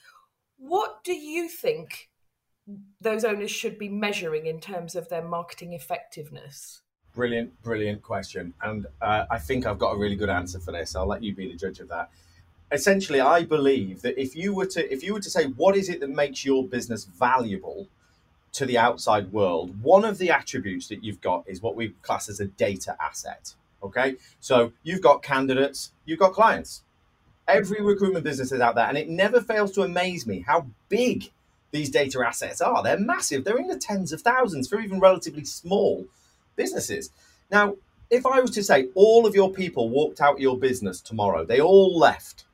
what 0.58 1.02
do 1.04 1.14
you 1.14 1.49
think 1.49 2.11
those 3.00 3.25
owners 3.25 3.50
should 3.50 3.78
be 3.78 3.88
measuring 3.88 4.46
in 4.46 4.60
terms 4.60 4.94
of 4.94 5.08
their 5.08 5.22
marketing 5.22 5.72
effectiveness? 5.72 6.82
Brilliant, 7.14 7.62
brilliant 7.62 8.02
question. 8.02 8.54
And 8.62 8.87
uh, 9.00 9.25
I 9.30 9.38
think 9.38 9.66
I've 9.66 9.78
got 9.78 9.92
a 9.92 9.98
really 9.98 10.16
good 10.16 10.28
answer 10.28 10.60
for 10.60 10.72
this. 10.72 10.94
I'll 10.94 11.06
let 11.06 11.22
you 11.22 11.34
be 11.34 11.48
the 11.48 11.56
judge 11.56 11.80
of 11.80 11.88
that. 11.88 12.10
Essentially, 12.70 13.20
I 13.20 13.44
believe 13.44 14.02
that 14.02 14.20
if 14.20 14.37
you 14.37 14.54
were 14.54 14.66
to 14.66 14.92
if 14.92 15.02
you 15.02 15.14
were 15.14 15.20
to 15.20 15.30
say 15.30 15.46
what 15.46 15.75
is 15.75 15.88
it 15.88 16.00
that 16.00 16.10
makes 16.10 16.44
your 16.44 16.64
business 16.64 17.04
valuable 17.04 17.88
to 18.52 18.66
the 18.66 18.76
outside 18.76 19.32
world, 19.32 19.82
one 19.82 20.04
of 20.04 20.18
the 20.18 20.30
attributes 20.30 20.88
that 20.88 21.02
you've 21.02 21.20
got 21.20 21.44
is 21.46 21.62
what 21.62 21.76
we 21.76 21.88
class 22.02 22.28
as 22.28 22.40
a 22.40 22.46
data 22.46 22.94
asset. 23.00 23.54
Okay, 23.82 24.16
so 24.40 24.72
you've 24.82 25.00
got 25.00 25.22
candidates, 25.22 25.92
you've 26.04 26.18
got 26.18 26.34
clients. 26.34 26.82
Every 27.46 27.80
recruitment 27.80 28.25
business 28.25 28.52
is 28.52 28.60
out 28.60 28.75
there, 28.75 28.87
and 28.87 28.98
it 28.98 29.08
never 29.08 29.40
fails 29.40 29.72
to 29.72 29.82
amaze 29.82 30.26
me 30.26 30.44
how 30.46 30.66
big 30.90 31.30
these 31.70 31.90
data 31.90 32.20
assets 32.26 32.60
are. 32.60 32.82
They're 32.82 32.98
massive. 32.98 33.44
They're 33.44 33.58
in 33.58 33.68
the 33.68 33.78
tens 33.78 34.12
of 34.12 34.22
thousands 34.22 34.68
for 34.68 34.80
even 34.80 35.00
relatively 35.00 35.44
small 35.44 36.06
businesses. 36.56 37.10
Now, 37.50 37.76
if 38.10 38.25
I 38.25 38.40
was 38.40 38.50
to 38.52 38.62
say 38.62 38.88
all 38.94 39.26
of 39.26 39.34
your 39.34 39.52
people 39.52 39.90
walked 39.90 40.20
out 40.20 40.40
your 40.40 40.58
business 40.58 41.00
tomorrow, 41.00 41.44
they 41.44 41.60
all 41.60 41.98
left, 41.98 42.44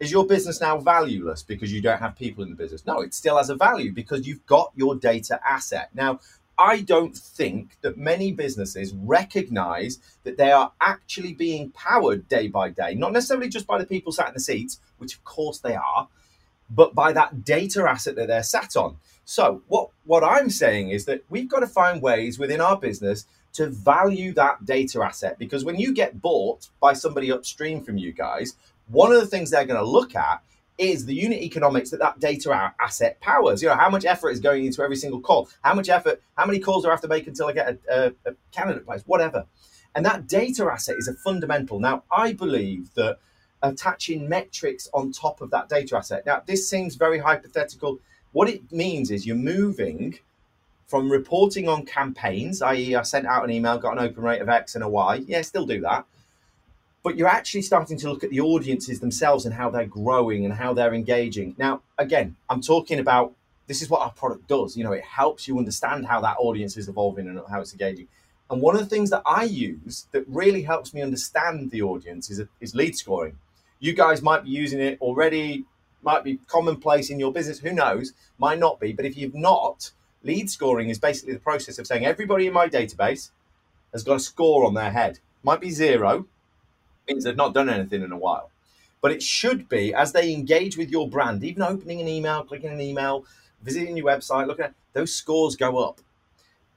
is 0.00 0.10
your 0.10 0.26
business 0.26 0.60
now 0.60 0.78
valueless 0.78 1.42
because 1.42 1.72
you 1.72 1.80
don't 1.80 2.00
have 2.00 2.16
people 2.16 2.42
in 2.42 2.50
the 2.50 2.56
business? 2.56 2.84
No, 2.86 3.00
it 3.00 3.14
still 3.14 3.36
has 3.36 3.50
a 3.50 3.54
value 3.54 3.92
because 3.92 4.26
you've 4.26 4.44
got 4.46 4.72
your 4.74 4.96
data 4.96 5.40
asset. 5.48 5.90
Now, 5.94 6.18
I 6.58 6.82
don't 6.82 7.16
think 7.16 7.76
that 7.80 7.96
many 7.96 8.32
businesses 8.32 8.92
recognize 8.94 9.98
that 10.22 10.36
they 10.36 10.52
are 10.52 10.72
actually 10.80 11.32
being 11.32 11.70
powered 11.70 12.28
day 12.28 12.48
by 12.48 12.70
day, 12.70 12.94
not 12.94 13.12
necessarily 13.12 13.48
just 13.48 13.66
by 13.66 13.78
the 13.78 13.86
people 13.86 14.12
sat 14.12 14.28
in 14.28 14.34
the 14.34 14.40
seats, 14.40 14.80
which 14.98 15.14
of 15.16 15.24
course 15.24 15.58
they 15.58 15.74
are, 15.74 16.08
but 16.70 16.94
by 16.94 17.12
that 17.12 17.44
data 17.44 17.82
asset 17.88 18.16
that 18.16 18.28
they're 18.28 18.42
sat 18.42 18.76
on. 18.76 18.96
So, 19.24 19.62
what, 19.68 19.90
what 20.04 20.22
I'm 20.22 20.50
saying 20.50 20.90
is 20.90 21.06
that 21.06 21.24
we've 21.28 21.48
got 21.48 21.60
to 21.60 21.66
find 21.66 22.02
ways 22.02 22.38
within 22.38 22.60
our 22.60 22.78
business 22.78 23.26
to 23.54 23.68
value 23.68 24.32
that 24.34 24.64
data 24.64 25.00
asset 25.02 25.38
because 25.38 25.64
when 25.64 25.78
you 25.78 25.94
get 25.94 26.20
bought 26.20 26.68
by 26.80 26.92
somebody 26.92 27.30
upstream 27.30 27.82
from 27.82 27.96
you 27.96 28.12
guys, 28.12 28.56
one 28.88 29.12
of 29.12 29.20
the 29.20 29.26
things 29.26 29.50
they're 29.50 29.64
going 29.64 29.80
to 29.80 29.86
look 29.86 30.14
at 30.14 30.42
is 30.76 31.06
the 31.06 31.14
unit 31.14 31.40
economics 31.40 31.90
that 31.90 32.00
that 32.00 32.18
data 32.18 32.74
asset 32.80 33.20
powers. 33.20 33.62
You 33.62 33.68
know, 33.68 33.76
how 33.76 33.88
much 33.88 34.04
effort 34.04 34.30
is 34.30 34.40
going 34.40 34.64
into 34.64 34.82
every 34.82 34.96
single 34.96 35.20
call? 35.20 35.48
How 35.62 35.74
much 35.74 35.88
effort, 35.88 36.20
how 36.36 36.46
many 36.46 36.58
calls 36.58 36.82
do 36.82 36.88
I 36.88 36.92
have 36.92 37.00
to 37.02 37.08
make 37.08 37.26
until 37.26 37.46
I 37.46 37.52
get 37.52 37.68
a, 37.68 37.78
a, 38.26 38.30
a 38.30 38.34
candidate 38.50 38.84
place? 38.84 39.02
Whatever. 39.06 39.46
And 39.94 40.04
that 40.04 40.26
data 40.26 40.64
asset 40.64 40.96
is 40.98 41.06
a 41.06 41.14
fundamental. 41.14 41.78
Now, 41.78 42.02
I 42.10 42.32
believe 42.32 42.92
that 42.94 43.18
attaching 43.64 44.28
metrics 44.28 44.88
on 44.92 45.10
top 45.10 45.40
of 45.40 45.50
that 45.50 45.68
data 45.68 45.96
asset. 45.96 46.24
Now, 46.26 46.42
this 46.44 46.68
seems 46.68 46.96
very 46.96 47.18
hypothetical. 47.18 47.98
What 48.32 48.48
it 48.48 48.70
means 48.70 49.10
is 49.10 49.26
you're 49.26 49.36
moving 49.36 50.18
from 50.86 51.10
reporting 51.10 51.68
on 51.68 51.86
campaigns, 51.86 52.60
i.e., 52.60 52.94
I 52.94 53.02
sent 53.02 53.26
out 53.26 53.42
an 53.42 53.50
email, 53.50 53.78
got 53.78 53.96
an 53.98 54.04
open 54.04 54.22
rate 54.22 54.42
of 54.42 54.48
X 54.48 54.74
and 54.74 54.84
a 54.84 54.88
Y. 54.88 55.24
Yeah, 55.26 55.40
still 55.42 55.66
do 55.66 55.80
that. 55.80 56.04
But 57.02 57.16
you're 57.16 57.28
actually 57.28 57.62
starting 57.62 57.98
to 57.98 58.08
look 58.08 58.22
at 58.22 58.30
the 58.30 58.40
audiences 58.40 59.00
themselves 59.00 59.46
and 59.46 59.54
how 59.54 59.70
they're 59.70 59.86
growing 59.86 60.44
and 60.44 60.54
how 60.54 60.74
they're 60.74 60.94
engaging. 60.94 61.54
Now, 61.58 61.82
again, 61.98 62.36
I'm 62.50 62.60
talking 62.60 62.98
about 62.98 63.34
this 63.66 63.80
is 63.80 63.88
what 63.88 64.02
our 64.02 64.12
product 64.12 64.46
does. 64.46 64.76
You 64.76 64.84
know, 64.84 64.92
it 64.92 65.04
helps 65.04 65.48
you 65.48 65.58
understand 65.58 66.06
how 66.06 66.20
that 66.20 66.36
audience 66.38 66.76
is 66.76 66.88
evolving 66.88 67.28
and 67.28 67.40
how 67.50 67.60
it's 67.60 67.72
engaging. 67.72 68.08
And 68.50 68.60
one 68.60 68.74
of 68.74 68.80
the 68.80 68.86
things 68.86 69.10
that 69.10 69.22
I 69.24 69.44
use 69.44 70.06
that 70.12 70.24
really 70.28 70.62
helps 70.62 70.92
me 70.92 71.00
understand 71.00 71.70
the 71.70 71.82
audience 71.82 72.30
is, 72.30 72.42
is 72.60 72.74
lead 72.74 72.94
scoring. 72.96 73.38
You 73.84 73.92
guys 73.92 74.22
might 74.22 74.44
be 74.44 74.50
using 74.50 74.80
it 74.80 74.98
already, 75.02 75.66
might 76.02 76.24
be 76.24 76.38
commonplace 76.46 77.10
in 77.10 77.20
your 77.20 77.30
business. 77.30 77.58
Who 77.58 77.70
knows? 77.70 78.14
Might 78.38 78.58
not 78.58 78.80
be. 78.80 78.94
But 78.94 79.04
if 79.04 79.14
you've 79.14 79.34
not, 79.34 79.90
lead 80.22 80.48
scoring 80.48 80.88
is 80.88 80.98
basically 80.98 81.34
the 81.34 81.40
process 81.40 81.78
of 81.78 81.86
saying 81.86 82.06
everybody 82.06 82.46
in 82.46 82.54
my 82.54 82.66
database 82.66 83.28
has 83.92 84.02
got 84.02 84.16
a 84.16 84.20
score 84.20 84.64
on 84.64 84.72
their 84.72 84.90
head. 84.90 85.18
Might 85.42 85.60
be 85.60 85.68
zero, 85.68 86.24
means 87.06 87.24
they've 87.24 87.36
not 87.36 87.52
done 87.52 87.68
anything 87.68 88.00
in 88.00 88.10
a 88.10 88.16
while. 88.16 88.50
But 89.02 89.12
it 89.12 89.22
should 89.22 89.68
be 89.68 89.92
as 89.92 90.12
they 90.12 90.32
engage 90.32 90.78
with 90.78 90.88
your 90.88 91.06
brand, 91.06 91.44
even 91.44 91.60
opening 91.60 92.00
an 92.00 92.08
email, 92.08 92.42
clicking 92.42 92.70
an 92.70 92.80
email, 92.80 93.26
visiting 93.60 93.98
your 93.98 94.06
website, 94.06 94.46
looking 94.46 94.64
at 94.64 94.74
those 94.94 95.14
scores 95.14 95.56
go 95.56 95.76
up. 95.76 96.00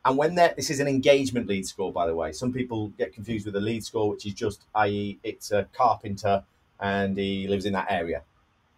And 0.04 0.18
when 0.18 0.36
they're, 0.36 0.54
this 0.58 0.70
is 0.70 0.82
an 0.82 0.90
engagement 0.90 1.48
lead 1.48 1.66
score, 1.66 1.94
by 1.94 2.06
the 2.06 2.16
way. 2.16 2.34
Some 2.34 2.52
people 2.52 2.90
get 2.98 3.14
confused 3.14 3.46
with 3.46 3.56
a 3.56 3.62
lead 3.62 3.86
score, 3.86 4.10
which 4.10 4.26
is 4.26 4.34
just, 4.34 4.66
i.e., 4.76 5.20
it's 5.24 5.54
a 5.54 5.70
carpenter 5.72 6.44
and 6.80 7.18
he 7.18 7.48
lives 7.48 7.66
in 7.66 7.74
that 7.74 7.88
area. 7.90 8.24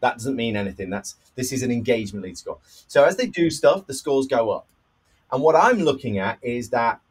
That 0.01 0.13
doesn't 0.13 0.36
mean 0.36 0.56
anything. 0.56 0.89
That's 0.89 1.15
this 1.36 1.51
is 1.51 1.63
an 1.63 1.72
engagement 1.72 2.25
lead 2.25 2.38
score. 2.38 2.60
So 2.88 3.03
as 3.03 3.18
they 3.18 3.27
do 3.27 3.50
stuff, 3.50 3.86
the 3.86 3.94
scores 3.94 4.27
go 4.27 4.51
up. 4.51 4.65
And 5.32 5.41
what 5.44 5.56
I'm 5.56 5.79
looking 5.79 6.18
at 6.18 6.39
is 6.41 6.70
that 6.70 7.01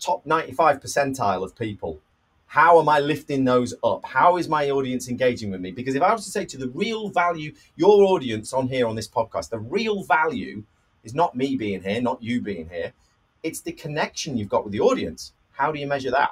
top 0.00 0.24
95 0.26 0.80
percentile 0.80 1.44
of 1.44 1.56
people. 1.56 2.00
How 2.46 2.80
am 2.80 2.88
I 2.88 2.98
lifting 2.98 3.44
those 3.44 3.74
up? 3.84 4.06
How 4.06 4.38
is 4.38 4.48
my 4.48 4.70
audience 4.70 5.08
engaging 5.08 5.50
with 5.50 5.60
me? 5.60 5.70
Because 5.70 5.94
if 5.94 6.02
I 6.02 6.12
was 6.12 6.24
to 6.24 6.30
say 6.30 6.46
to 6.46 6.56
the 6.56 6.68
real 6.68 7.10
value, 7.10 7.52
your 7.76 8.04
audience 8.04 8.54
on 8.54 8.68
here 8.68 8.86
on 8.86 8.96
this 8.96 9.08
podcast, 9.08 9.50
the 9.50 9.58
real 9.58 10.02
value 10.02 10.64
is 11.04 11.14
not 11.14 11.36
me 11.36 11.56
being 11.56 11.82
here, 11.82 12.00
not 12.00 12.22
you 12.22 12.40
being 12.40 12.70
here. 12.70 12.94
It's 13.42 13.60
the 13.60 13.72
connection 13.72 14.38
you've 14.38 14.48
got 14.48 14.64
with 14.64 14.72
the 14.72 14.80
audience. 14.80 15.34
How 15.52 15.70
do 15.70 15.78
you 15.78 15.86
measure 15.86 16.10
that? 16.10 16.30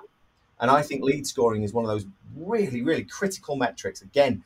And 0.60 0.70
I 0.70 0.82
think 0.82 1.02
lead 1.02 1.26
scoring 1.26 1.62
is 1.62 1.72
one 1.72 1.84
of 1.84 1.90
those 1.90 2.06
really, 2.34 2.82
really 2.82 3.04
critical 3.04 3.56
metrics. 3.56 4.02
Again, 4.02 4.42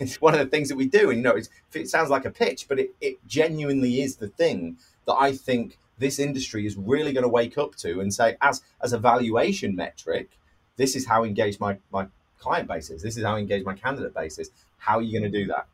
it's 0.00 0.20
one 0.20 0.34
of 0.34 0.40
the 0.40 0.46
things 0.46 0.68
that 0.68 0.76
we 0.76 0.86
do. 0.86 1.10
And, 1.10 1.18
you 1.18 1.22
know, 1.22 1.38
it 1.72 1.88
sounds 1.88 2.10
like 2.10 2.24
a 2.24 2.30
pitch, 2.30 2.66
but 2.68 2.78
it, 2.78 2.94
it 3.00 3.16
genuinely 3.26 4.00
is 4.02 4.16
the 4.16 4.28
thing 4.28 4.78
that 5.06 5.14
I 5.14 5.32
think 5.32 5.78
this 5.98 6.18
industry 6.18 6.66
is 6.66 6.76
really 6.76 7.12
going 7.12 7.22
to 7.22 7.28
wake 7.28 7.58
up 7.58 7.76
to 7.76 8.00
and 8.00 8.12
say, 8.12 8.36
as, 8.40 8.62
as 8.82 8.92
a 8.92 8.98
valuation 8.98 9.76
metric, 9.76 10.30
this 10.76 10.96
is 10.96 11.06
how 11.06 11.24
engaged 11.24 11.60
my, 11.60 11.78
my 11.92 12.06
client 12.38 12.66
base 12.66 12.90
is. 12.90 13.02
This 13.02 13.16
is 13.16 13.24
how 13.24 13.36
engaged 13.36 13.64
my 13.64 13.74
candidate 13.74 14.14
base 14.14 14.38
is. 14.38 14.50
How 14.78 14.98
are 14.98 15.02
you 15.02 15.18
going 15.18 15.30
to 15.30 15.38
do 15.38 15.46
that? 15.46 15.66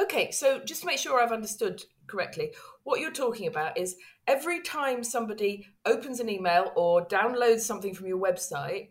Okay, 0.00 0.30
so 0.30 0.60
just 0.64 0.82
to 0.82 0.86
make 0.86 0.98
sure 0.98 1.20
I've 1.20 1.32
understood 1.32 1.84
correctly, 2.06 2.52
what 2.84 3.00
you're 3.00 3.12
talking 3.12 3.46
about 3.46 3.78
is 3.78 3.96
every 4.26 4.60
time 4.60 5.02
somebody 5.02 5.68
opens 5.84 6.20
an 6.20 6.28
email 6.28 6.72
or 6.76 7.06
downloads 7.06 7.60
something 7.60 7.94
from 7.94 8.06
your 8.06 8.18
website, 8.18 8.88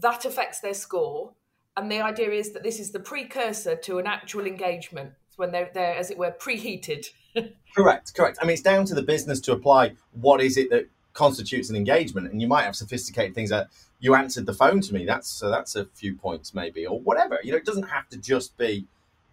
that 0.00 0.24
affects 0.24 0.60
their 0.60 0.74
score. 0.74 1.32
And 1.76 1.90
the 1.90 2.00
idea 2.00 2.30
is 2.30 2.52
that 2.52 2.62
this 2.62 2.78
is 2.78 2.90
the 2.90 3.00
precursor 3.00 3.76
to 3.76 3.98
an 3.98 4.06
actual 4.06 4.46
engagement 4.46 5.12
when 5.36 5.52
they're, 5.52 5.70
they're 5.72 5.96
as 5.96 6.10
it 6.10 6.18
were, 6.18 6.30
preheated. 6.32 7.06
correct, 7.74 8.14
correct. 8.14 8.38
I 8.40 8.44
mean, 8.44 8.54
it's 8.54 8.62
down 8.62 8.84
to 8.86 8.94
the 8.94 9.02
business 9.02 9.40
to 9.42 9.52
apply 9.52 9.94
what 10.12 10.40
is 10.40 10.56
it 10.56 10.70
that 10.70 10.88
constitutes 11.14 11.70
an 11.70 11.76
engagement. 11.76 12.30
And 12.30 12.40
you 12.40 12.48
might 12.48 12.64
have 12.64 12.76
sophisticated 12.76 13.34
things 13.34 13.50
that 13.50 13.68
you 14.00 14.14
answered 14.14 14.46
the 14.46 14.54
phone 14.54 14.80
to 14.82 14.94
me. 14.94 15.06
That's 15.06 15.28
so 15.28 15.50
that's 15.50 15.76
a 15.76 15.86
few 15.94 16.14
points 16.14 16.54
maybe, 16.54 16.86
or 16.86 17.00
whatever. 17.00 17.38
You 17.42 17.52
know, 17.52 17.58
it 17.58 17.64
doesn't 17.64 17.88
have 17.88 18.08
to 18.10 18.18
just 18.18 18.56
be 18.56 18.86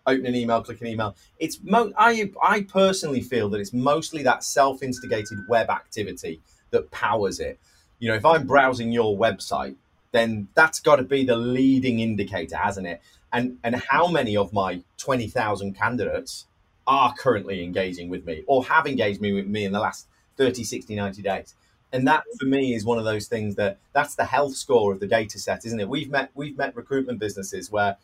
open 0.06 0.26
an 0.26 0.36
email, 0.36 0.62
click 0.62 0.82
an 0.82 0.88
email. 0.88 1.16
It's 1.40 1.60
mo- 1.64 1.94
I 1.98 2.32
I 2.42 2.62
personally 2.62 3.22
feel 3.22 3.50
that 3.50 3.60
it's 3.60 3.74
mostly 3.74 4.24
that 4.24 4.44
self-instigated 4.44 5.40
web 5.48 5.70
activity 5.70 6.42
that 6.72 6.92
powers 6.92 7.40
it. 7.40 7.60
You 8.00 8.10
know, 8.10 8.16
if 8.16 8.26
I'm 8.26 8.48
browsing 8.48 8.92
your 8.92 9.18
website, 9.18 9.76
then 10.12 10.48
that's 10.56 10.80
got 10.80 10.98
to 10.98 11.04
be 11.04 11.24
the 11.24 11.36
leading 11.36 12.00
indicator, 12.00 12.58
hasn't 12.58 12.88
it? 12.88 13.02
And 13.32 13.58
and 13.64 13.76
how 13.76 14.08
many 14.08 14.36
of 14.36 14.54
my 14.54 14.82
20,000 14.98 15.76
candidates 15.76 16.46
are 16.88 17.14
currently 17.14 17.64
engaging 17.64 18.10
with 18.10 18.26
me 18.26 18.44
or 18.48 18.64
have 18.66 18.88
engaged 18.88 19.22
me 19.22 19.34
with 19.34 19.46
me 19.46 19.66
in 19.66 19.72
the 19.72 19.80
last 19.80 20.08
30, 20.38 20.64
60, 20.64 20.96
90 20.96 21.22
days? 21.22 21.56
And 21.92 22.08
that 22.08 22.24
for 22.40 22.46
me 22.46 22.74
is 22.74 22.86
one 22.86 22.98
of 22.98 23.06
those 23.06 23.28
things 23.28 23.56
that 23.56 23.78
that's 23.94 24.16
the 24.16 24.26
health 24.26 24.56
score 24.56 24.94
of 24.94 25.00
the 25.00 25.08
data 25.08 25.40
set, 25.40 25.66
isn't 25.66 25.80
it? 25.80 25.90
We've 25.90 26.10
met 26.10 26.32
we've 26.36 26.58
met 26.58 26.76
recruitment 26.76 27.20
businesses 27.20 27.72
where 27.72 27.98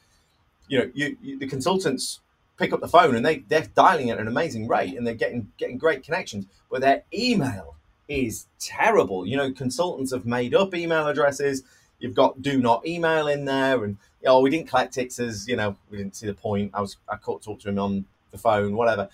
you 0.68 0.80
know 0.80 0.92
you, 0.94 1.18
you 1.22 1.40
the 1.40 1.48
consultants 1.48 2.20
pick 2.58 2.72
up 2.74 2.82
the 2.82 2.88
phone 2.88 3.16
and 3.16 3.26
they 3.26 3.40
they're 3.40 3.68
dialing 3.76 4.10
at 4.10 4.20
an 4.20 4.28
amazing 4.28 4.68
rate 4.68 4.96
and 4.98 5.06
they're 5.06 5.14
getting 5.14 5.52
getting 5.58 5.78
great 5.78 6.04
connections, 6.04 6.46
but 6.70 6.82
their 6.82 7.04
email 7.14 7.76
is 8.08 8.48
terrible. 8.60 9.26
You 9.26 9.38
know, 9.38 9.52
consultants 9.52 10.12
have 10.12 10.26
made 10.26 10.54
up 10.54 10.74
email 10.74 11.08
addresses 11.08 11.64
you've 12.06 12.14
got 12.14 12.40
do 12.44 12.62
not 12.62 12.86
email 12.86 13.28
in 13.28 13.46
there, 13.46 13.84
and 13.84 13.98
oh, 14.28 14.40
we 14.40 14.52
didn't 14.52 14.68
collect 14.70 14.98
it 15.00 15.18
as 15.20 15.48
you 15.48 15.56
know 15.56 15.76
we 15.90 15.98
didn't 15.98 16.16
see 16.16 16.28
the 16.28 16.36
point. 16.36 16.70
I 16.74 16.82
was 16.82 16.98
I 17.10 17.16
caught 17.18 17.42
talk 17.42 17.60
to 17.62 17.70
him 17.70 17.80
on 17.80 18.06
the 18.32 18.38
phone, 18.38 18.76
whatever, 18.76 19.10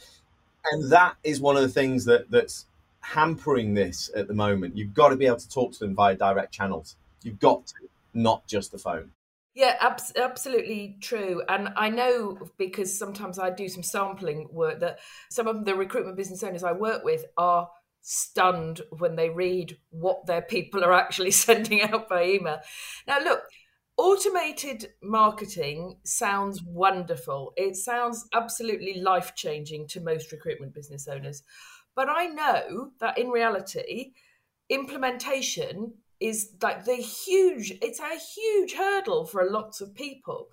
and 0.71 0.91
that 0.91 1.15
is 1.23 1.39
one 1.39 1.55
of 1.55 1.61
the 1.61 1.69
things 1.69 2.03
that 2.05 2.29
that's 2.29 2.65
hampering 2.99 3.73
this 3.73 4.11
at 4.13 4.27
the 4.27 4.33
moment. 4.33 4.75
You've 4.75 4.93
got 4.93 5.09
to 5.09 5.15
be 5.15 5.25
able 5.25 5.37
to 5.37 5.49
talk 5.49 5.71
to 5.71 5.79
them 5.79 5.95
via 5.95 6.15
direct 6.15 6.53
channels. 6.53 6.97
You've 7.23 7.39
got 7.39 7.65
to, 7.67 7.75
not 8.13 8.45
just 8.45 8.73
the 8.73 8.77
phone. 8.77 9.11
Yeah, 9.53 9.75
ab- 9.79 9.99
absolutely 10.17 10.97
true. 11.01 11.43
And 11.47 11.69
I 11.75 11.89
know 11.89 12.37
because 12.57 12.97
sometimes 12.97 13.39
I 13.39 13.49
do 13.49 13.69
some 13.69 13.83
sampling 13.83 14.47
work 14.51 14.81
that 14.81 14.99
some 15.29 15.47
of 15.47 15.65
the 15.65 15.75
recruitment 15.75 16.17
business 16.17 16.43
owners 16.43 16.63
I 16.63 16.73
work 16.73 17.03
with 17.03 17.25
are 17.37 17.69
stunned 18.01 18.81
when 18.97 19.15
they 19.15 19.29
read 19.29 19.77
what 19.89 20.25
their 20.25 20.41
people 20.41 20.83
are 20.83 20.93
actually 20.93 21.31
sending 21.45 21.81
out 21.81 22.09
by 22.09 22.25
email. 22.25 22.59
Now, 23.07 23.19
look, 23.19 23.41
automated 23.97 24.89
marketing 25.01 25.97
sounds 26.03 26.63
wonderful. 26.63 27.53
It 27.55 27.75
sounds 27.75 28.27
absolutely 28.33 28.95
life 28.95 29.35
changing 29.35 29.87
to 29.89 30.01
most 30.01 30.31
recruitment 30.31 30.73
business 30.73 31.07
owners. 31.07 31.43
But 31.95 32.09
I 32.09 32.27
know 32.27 32.91
that 32.99 33.17
in 33.17 33.29
reality, 33.29 34.13
implementation 34.69 35.93
is 36.19 36.51
like 36.61 36.85
the 36.85 36.95
huge, 36.95 37.71
it's 37.81 37.99
a 37.99 38.17
huge 38.17 38.73
hurdle 38.73 39.25
for 39.25 39.49
lots 39.49 39.81
of 39.81 39.93
people. 39.93 40.49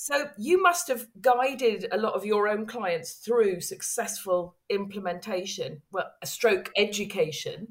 So 0.00 0.28
you 0.38 0.62
must 0.62 0.86
have 0.86 1.08
guided 1.20 1.88
a 1.90 1.98
lot 1.98 2.14
of 2.14 2.24
your 2.24 2.46
own 2.46 2.66
clients 2.66 3.14
through 3.14 3.60
successful 3.62 4.54
implementation, 4.70 5.82
well, 5.90 6.12
a 6.22 6.26
stroke 6.26 6.70
education. 6.76 7.66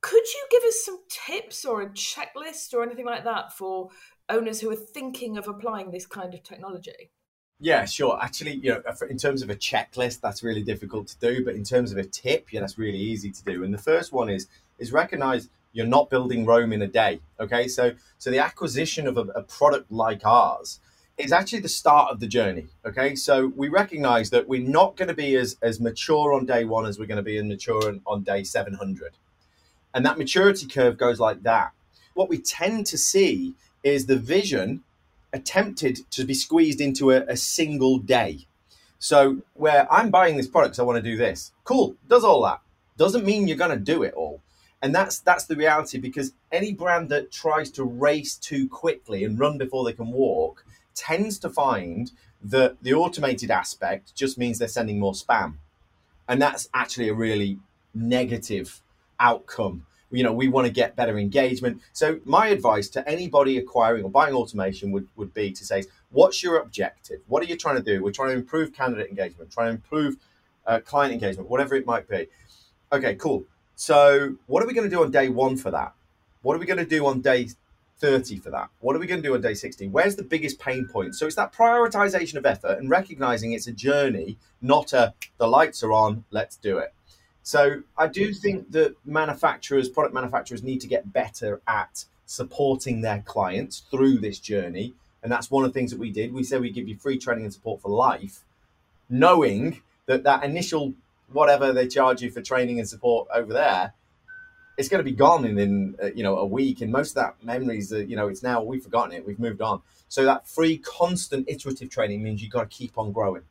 Could 0.00 0.22
you 0.24 0.46
give 0.50 0.62
us 0.62 0.82
some 0.82 1.00
tips 1.10 1.66
or 1.66 1.82
a 1.82 1.90
checklist 1.90 2.72
or 2.72 2.82
anything 2.82 3.04
like 3.04 3.24
that 3.24 3.52
for 3.52 3.90
owners 4.30 4.62
who 4.62 4.70
are 4.70 4.74
thinking 4.74 5.36
of 5.36 5.48
applying 5.48 5.90
this 5.90 6.06
kind 6.06 6.32
of 6.32 6.42
technology? 6.42 7.12
Yeah, 7.58 7.84
sure. 7.84 8.18
Actually, 8.22 8.54
you 8.54 8.70
know, 8.70 8.82
in 9.10 9.18
terms 9.18 9.42
of 9.42 9.50
a 9.50 9.54
checklist, 9.54 10.22
that's 10.22 10.42
really 10.42 10.62
difficult 10.62 11.08
to 11.08 11.18
do. 11.18 11.44
But 11.44 11.56
in 11.56 11.64
terms 11.64 11.92
of 11.92 11.98
a 11.98 12.04
tip, 12.04 12.54
yeah, 12.54 12.60
that's 12.60 12.78
really 12.78 12.96
easy 12.98 13.30
to 13.32 13.44
do. 13.44 13.64
And 13.64 13.74
the 13.74 13.78
first 13.78 14.14
one 14.14 14.30
is 14.30 14.48
is 14.78 14.92
recognize 14.92 15.50
you're 15.74 15.84
not 15.84 16.08
building 16.08 16.46
Rome 16.46 16.72
in 16.72 16.80
a 16.80 16.88
day. 16.88 17.20
Okay, 17.38 17.68
so 17.68 17.92
so 18.16 18.30
the 18.30 18.38
acquisition 18.38 19.06
of 19.06 19.18
a, 19.18 19.26
a 19.34 19.42
product 19.42 19.92
like 19.92 20.24
ours 20.24 20.80
is 21.24 21.32
actually 21.32 21.60
the 21.60 21.68
start 21.68 22.10
of 22.10 22.20
the 22.20 22.26
journey. 22.26 22.66
Okay, 22.84 23.14
so 23.14 23.52
we 23.56 23.68
recognize 23.68 24.30
that 24.30 24.48
we're 24.48 24.66
not 24.66 24.96
going 24.96 25.08
to 25.08 25.14
be 25.14 25.36
as 25.36 25.56
as 25.62 25.80
mature 25.80 26.32
on 26.32 26.46
day 26.46 26.64
one 26.64 26.86
as 26.86 26.98
we're 26.98 27.06
going 27.06 27.16
to 27.16 27.22
be 27.22 27.36
as 27.38 27.44
mature 27.44 27.88
on, 27.88 28.00
on 28.06 28.22
day 28.22 28.44
seven 28.44 28.74
hundred, 28.74 29.12
and 29.94 30.04
that 30.04 30.18
maturity 30.18 30.66
curve 30.66 30.98
goes 30.98 31.20
like 31.20 31.42
that. 31.42 31.72
What 32.14 32.28
we 32.28 32.38
tend 32.38 32.86
to 32.86 32.98
see 32.98 33.54
is 33.82 34.06
the 34.06 34.18
vision 34.18 34.82
attempted 35.32 36.10
to 36.10 36.24
be 36.24 36.34
squeezed 36.34 36.80
into 36.80 37.12
a, 37.12 37.22
a 37.26 37.36
single 37.36 37.98
day. 37.98 38.46
So 38.98 39.42
where 39.54 39.90
I'm 39.90 40.10
buying 40.10 40.36
this 40.36 40.48
product, 40.48 40.76
so 40.76 40.82
I 40.82 40.86
want 40.86 41.02
to 41.02 41.10
do 41.10 41.16
this. 41.16 41.52
Cool, 41.64 41.96
does 42.08 42.24
all 42.24 42.42
that. 42.42 42.60
Doesn't 42.96 43.24
mean 43.24 43.48
you're 43.48 43.56
going 43.56 43.70
to 43.70 43.76
do 43.76 44.02
it 44.02 44.14
all. 44.14 44.42
And 44.82 44.94
that's 44.94 45.18
that's 45.18 45.44
the 45.44 45.56
reality 45.56 45.98
because 45.98 46.32
any 46.50 46.72
brand 46.72 47.10
that 47.10 47.30
tries 47.30 47.70
to 47.72 47.84
race 47.84 48.36
too 48.36 48.68
quickly 48.68 49.24
and 49.24 49.38
run 49.38 49.58
before 49.58 49.84
they 49.84 49.92
can 49.92 50.10
walk 50.10 50.64
tends 51.00 51.38
to 51.38 51.48
find 51.48 52.12
that 52.42 52.76
the 52.82 52.92
automated 52.92 53.50
aspect 53.50 54.14
just 54.14 54.36
means 54.36 54.58
they're 54.58 54.68
sending 54.68 54.98
more 54.98 55.14
spam. 55.14 55.54
And 56.28 56.40
that's 56.40 56.68
actually 56.74 57.08
a 57.08 57.14
really 57.14 57.58
negative 57.94 58.82
outcome. 59.18 59.86
You 60.12 60.24
know 60.24 60.32
we 60.32 60.48
want 60.48 60.66
to 60.66 60.72
get 60.72 60.96
better 60.96 61.16
engagement. 61.18 61.80
So 61.92 62.18
my 62.24 62.48
advice 62.48 62.88
to 62.90 63.08
anybody 63.08 63.56
acquiring 63.58 64.04
or 64.04 64.10
buying 64.10 64.34
automation 64.34 64.90
would, 64.90 65.06
would 65.16 65.32
be 65.32 65.52
to 65.52 65.64
say 65.64 65.84
what's 66.10 66.42
your 66.42 66.58
objective? 66.58 67.20
What 67.28 67.42
are 67.42 67.46
you 67.46 67.56
trying 67.56 67.76
to 67.76 67.82
do? 67.82 68.02
We're 68.02 68.10
trying 68.10 68.30
to 68.30 68.34
improve 68.34 68.72
candidate 68.72 69.08
engagement 69.08 69.52
trying 69.52 69.68
to 69.68 69.74
improve 69.74 70.16
uh, 70.66 70.80
client 70.80 71.12
engagement 71.12 71.48
whatever 71.48 71.76
it 71.76 71.86
might 71.86 72.08
be. 72.08 72.26
Okay 72.92 73.14
cool. 73.14 73.44
So 73.76 74.34
what 74.46 74.62
are 74.62 74.66
we 74.66 74.74
going 74.74 74.90
to 74.90 74.94
do 74.94 75.02
on 75.02 75.10
day 75.12 75.28
one 75.28 75.56
for 75.56 75.70
that? 75.70 75.94
What 76.42 76.56
are 76.56 76.58
we 76.58 76.66
going 76.66 76.84
to 76.88 76.92
do 76.98 77.06
on 77.06 77.20
day 77.20 77.48
30 78.00 78.38
for 78.38 78.50
that 78.50 78.70
what 78.80 78.96
are 78.96 78.98
we 78.98 79.06
going 79.06 79.22
to 79.22 79.28
do 79.28 79.34
on 79.34 79.40
day 79.40 79.54
60 79.54 79.88
where's 79.88 80.16
the 80.16 80.22
biggest 80.22 80.58
pain 80.58 80.88
point 80.90 81.14
so 81.14 81.26
it's 81.26 81.36
that 81.36 81.52
prioritization 81.52 82.36
of 82.36 82.46
effort 82.46 82.78
and 82.78 82.88
recognizing 82.88 83.52
it's 83.52 83.66
a 83.66 83.72
journey 83.72 84.36
not 84.62 84.92
a 84.92 85.14
the 85.38 85.46
lights 85.46 85.82
are 85.82 85.92
on 85.92 86.24
let's 86.30 86.56
do 86.56 86.78
it 86.78 86.94
so 87.42 87.82
I 87.96 88.06
do 88.06 88.32
think 88.32 88.70
that 88.72 88.96
manufacturers, 89.04 89.88
product 89.88 90.14
manufacturers, 90.14 90.62
need 90.62 90.80
to 90.82 90.86
get 90.86 91.12
better 91.12 91.60
at 91.66 92.04
supporting 92.26 93.00
their 93.00 93.22
clients 93.26 93.82
through 93.90 94.18
this 94.18 94.38
journey. 94.38 94.94
And 95.22 95.32
that's 95.32 95.50
one 95.50 95.64
of 95.64 95.72
the 95.72 95.78
things 95.78 95.90
that 95.90 95.98
we 95.98 96.10
did. 96.10 96.32
We 96.32 96.44
said 96.44 96.60
we 96.60 96.70
give 96.70 96.88
you 96.88 96.96
free 96.96 97.18
training 97.18 97.44
and 97.44 97.52
support 97.52 97.82
for 97.82 97.90
life, 97.90 98.40
knowing 99.08 99.82
that 100.06 100.22
that 100.24 100.44
initial 100.44 100.94
whatever 101.32 101.72
they 101.72 101.86
charge 101.86 102.22
you 102.22 102.30
for 102.30 102.40
training 102.40 102.78
and 102.78 102.88
support 102.88 103.28
over 103.32 103.52
there, 103.52 103.94
it's 104.80 104.88
going 104.88 105.04
to 105.04 105.08
be 105.10 105.14
gone 105.14 105.44
in, 105.44 105.58
in 105.58 105.94
uh, 106.02 106.06
you 106.14 106.22
know 106.22 106.38
a 106.38 106.46
week. 106.46 106.80
And 106.80 106.90
most 106.90 107.10
of 107.10 107.14
that 107.16 107.44
memories, 107.44 107.92
uh, 107.92 107.98
you 107.98 108.16
know, 108.16 108.28
it's 108.28 108.42
now 108.42 108.62
we've 108.62 108.82
forgotten 108.82 109.12
it. 109.12 109.26
We've 109.26 109.38
moved 109.38 109.60
on. 109.60 109.82
So 110.08 110.24
that 110.24 110.48
free, 110.48 110.78
constant, 110.78 111.48
iterative 111.48 111.90
training 111.90 112.22
means 112.22 112.42
you've 112.42 112.50
got 112.50 112.70
to 112.70 112.76
keep 112.76 112.96
on 112.96 113.12
growing. 113.12 113.42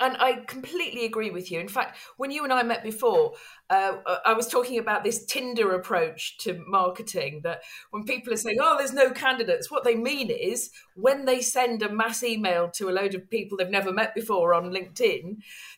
And 0.00 0.16
I 0.18 0.42
completely 0.48 1.04
agree 1.04 1.30
with 1.30 1.52
you. 1.52 1.60
In 1.60 1.68
fact, 1.68 1.98
when 2.16 2.32
you 2.32 2.42
and 2.42 2.52
I 2.52 2.64
met 2.64 2.82
before, 2.82 3.34
uh, 3.70 3.98
I 4.26 4.32
was 4.32 4.48
talking 4.48 4.80
about 4.80 5.04
this 5.04 5.24
Tinder 5.24 5.72
approach 5.76 6.36
to 6.38 6.60
marketing 6.66 7.42
that 7.44 7.62
when 7.92 8.02
people 8.02 8.32
are 8.32 8.36
saying, 8.36 8.58
oh, 8.60 8.76
there's 8.76 8.92
no 8.92 9.12
candidates, 9.12 9.70
what 9.70 9.84
they 9.84 9.94
mean 9.94 10.30
is 10.30 10.70
when 10.96 11.26
they 11.26 11.40
send 11.40 11.84
a 11.84 11.92
mass 11.92 12.24
email 12.24 12.68
to 12.70 12.88
a 12.88 12.90
load 12.90 13.14
of 13.14 13.30
people 13.30 13.56
they've 13.56 13.70
never 13.70 13.92
met 13.92 14.16
before 14.16 14.52
on 14.52 14.72
LinkedIn, 14.72 15.36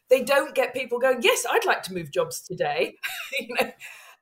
they 0.09 0.25
don't 0.25 0.55
get 0.55 0.73
people 0.73 0.99
going, 0.99 1.19
yes, 1.21 1.45
I'd 1.49 1.67
like 1.67 1.83
to 1.83 1.93
move 1.93 2.11
jobs 2.11 2.41
today. 2.41 2.97
you 3.39 3.55
know, 3.61 3.71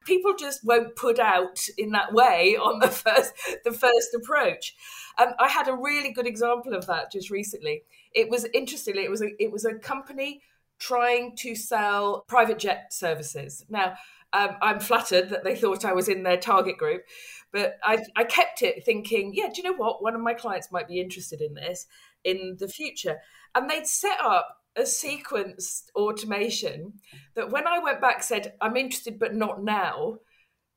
people 0.04 0.34
just 0.34 0.64
won't 0.64 0.96
put 0.96 1.18
out 1.18 1.60
in 1.78 1.90
that 1.90 2.12
way 2.12 2.56
on 2.56 2.78
the 2.78 2.88
first 3.04 3.32
the 3.64 3.72
first 3.72 4.14
approach. 4.14 4.74
Um, 5.18 5.28
I 5.38 5.48
had 5.48 5.68
a 5.68 5.74
really 5.74 6.12
good 6.12 6.26
example 6.26 6.74
of 6.74 6.86
that 6.86 7.12
just 7.12 7.30
recently. 7.30 7.82
It 8.12 8.28
was 8.30 8.46
interestingly, 8.52 9.04
it 9.04 9.10
was 9.10 9.22
a, 9.22 9.30
it 9.42 9.52
was 9.52 9.64
a 9.64 9.74
company 9.74 10.42
trying 10.78 11.36
to 11.36 11.54
sell 11.54 12.24
private 12.26 12.58
jet 12.58 12.92
services. 12.92 13.64
Now, 13.68 13.94
um, 14.32 14.56
I'm 14.60 14.80
flattered 14.80 15.30
that 15.30 15.44
they 15.44 15.54
thought 15.54 15.84
I 15.84 15.92
was 15.92 16.08
in 16.08 16.24
their 16.24 16.36
target 16.36 16.76
group, 16.76 17.02
but 17.52 17.76
I, 17.84 18.04
I 18.16 18.24
kept 18.24 18.62
it 18.62 18.84
thinking, 18.84 19.32
yeah, 19.32 19.46
do 19.46 19.62
you 19.62 19.70
know 19.70 19.76
what? 19.76 20.02
One 20.02 20.16
of 20.16 20.20
my 20.20 20.34
clients 20.34 20.72
might 20.72 20.88
be 20.88 21.00
interested 21.00 21.40
in 21.40 21.54
this 21.54 21.86
in 22.24 22.56
the 22.58 22.68
future. 22.68 23.18
And 23.54 23.70
they'd 23.70 23.86
set 23.86 24.18
up 24.20 24.63
a 24.76 24.82
sequenced 24.82 25.84
automation 25.94 26.94
that 27.34 27.50
when 27.50 27.66
I 27.66 27.78
went 27.78 28.00
back 28.00 28.22
said, 28.22 28.54
I'm 28.60 28.76
interested, 28.76 29.18
but 29.18 29.34
not 29.34 29.62
now, 29.62 30.18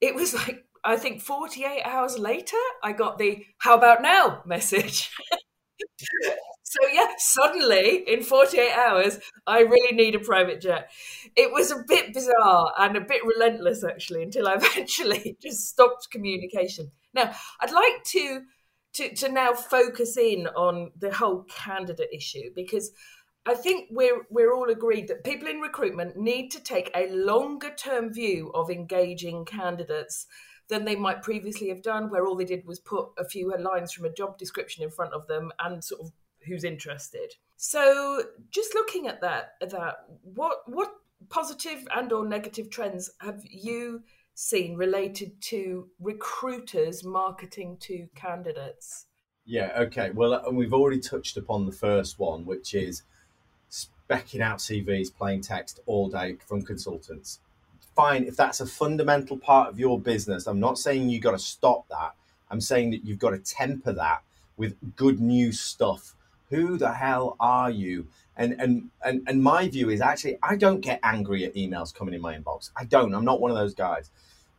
it 0.02 0.16
was 0.16 0.34
like, 0.48 0.66
I 0.84 0.98
think 0.98 1.22
48 1.22 1.82
hours 1.84 2.18
later, 2.18 2.58
I 2.84 2.92
got 2.94 3.18
the 3.18 3.44
how 3.60 3.76
about 3.76 4.02
now 4.02 4.42
message. 4.46 5.12
so, 6.64 6.80
yeah, 6.94 7.14
suddenly 7.18 8.04
in 8.08 8.24
48 8.24 8.72
hours, 8.74 9.20
I 9.46 9.62
really 9.62 9.96
need 9.96 10.16
a 10.16 10.20
private 10.20 10.62
jet. 10.62 10.90
It 11.36 11.52
was 11.52 11.72
a 11.72 11.84
bit 11.88 12.14
bizarre 12.14 12.74
and 12.78 12.96
a 12.96 13.02
bit 13.02 13.26
relentless, 13.26 13.84
actually, 13.84 14.24
until 14.24 14.48
I 14.48 14.54
eventually 14.62 15.38
just 15.42 15.68
stopped 15.68 16.10
communication. 16.12 16.92
Now, 17.14 17.34
I'd 17.60 17.72
like 17.72 18.04
to. 18.08 18.42
To, 18.94 19.14
to 19.16 19.32
now 19.32 19.54
focus 19.54 20.18
in 20.18 20.48
on 20.48 20.90
the 20.98 21.14
whole 21.14 21.44
candidate 21.44 22.10
issue 22.12 22.50
because 22.56 22.90
I 23.48 23.56
think 23.56 23.88
we're 23.90 24.24
we're 24.30 24.54
all 24.54 24.70
agreed 24.70 25.08
that 25.08 25.24
people 25.24 25.48
in 25.48 25.62
recruitment 25.62 26.18
need 26.18 26.52
to 26.52 26.62
take 26.62 26.92
a 26.94 27.08
longer 27.14 27.74
term 27.74 28.14
view 28.14 28.52
of 28.54 28.70
engaging 28.70 29.46
candidates 29.46 30.28
than 30.68 30.84
they 30.84 30.98
might 30.98 31.24
previously 31.24 31.70
have 31.70 31.82
done, 31.82 32.10
where 32.10 32.26
all 32.26 32.36
they 32.36 32.44
did 32.44 32.66
was 32.66 32.80
put 32.80 33.08
a 33.18 33.24
few 33.24 33.56
lines 33.58 33.94
from 33.94 34.04
a 34.04 34.12
job 34.12 34.38
description 34.38 34.84
in 34.84 34.90
front 34.90 35.14
of 35.14 35.26
them 35.28 35.54
and 35.64 35.82
sort 35.82 36.02
of 36.02 36.12
who's 36.46 36.66
interested. 36.66 37.36
So 37.56 38.22
just 38.50 38.76
looking 38.76 39.08
at 39.08 39.22
that, 39.22 39.54
at 39.62 39.70
that 39.70 39.96
what 40.24 40.58
what 40.66 40.92
positive 41.30 41.88
and 41.96 42.12
or 42.12 42.28
negative 42.28 42.70
trends 42.70 43.10
have 43.22 43.42
you 43.50 44.04
seen 44.34 44.76
related 44.76 45.42
to 45.42 45.88
recruiters 46.02 47.06
marketing 47.06 47.78
to 47.80 48.08
candidates? 48.14 49.06
Yeah, 49.46 49.72
okay. 49.78 50.12
Well, 50.14 50.34
uh, 50.34 50.52
we've 50.52 50.74
already 50.74 51.00
touched 51.00 51.38
upon 51.38 51.66
the 51.66 51.72
first 51.72 52.20
one, 52.20 52.46
which 52.46 52.74
is 52.74 53.04
specking 54.08 54.42
out 54.42 54.60
CVs, 54.60 55.14
plain 55.16 55.42
text 55.42 55.80
all 55.86 56.10
day 56.10 56.38
from 56.46 56.62
consultants. 56.62 57.40
Fine, 57.96 58.26
if 58.26 58.36
that's 58.36 58.60
a 58.60 58.66
fundamental 58.66 59.38
part 59.38 59.70
of 59.70 59.80
your 59.80 60.00
business, 60.00 60.48
I'm 60.48 60.60
not 60.60 60.78
saying 60.78 61.10
you've 61.10 61.24
got 61.24 61.32
to 61.32 61.40
stop 61.40 61.88
that. 61.90 62.14
I'm 62.50 62.62
saying 62.62 62.92
that 62.92 63.04
you've 63.04 63.20
got 63.20 63.32
to 63.32 63.40
temper 63.40 63.92
that 63.94 64.22
with 64.56 64.76
good 64.96 65.20
new 65.20 65.52
stuff. 65.52 66.16
Who 66.50 66.78
the 66.78 66.94
hell 66.94 67.36
are 67.40 67.70
you? 67.70 68.08
And 68.38 68.54
and 68.60 68.90
and 69.04 69.28
and 69.28 69.44
my 69.44 69.68
view 69.68 69.90
is 69.90 70.00
actually 70.00 70.38
I 70.42 70.56
don't 70.56 70.80
get 70.80 71.00
angry 71.04 71.44
at 71.44 71.56
emails 71.56 71.94
coming 71.94 72.14
in 72.14 72.22
my 72.22 72.38
inbox. 72.38 72.70
I 72.78 72.86
don't. 72.86 73.14
I'm 73.14 73.26
not 73.26 73.42
one 73.42 73.52
of 73.52 73.58
those 73.58 73.74
guys. 73.74 74.12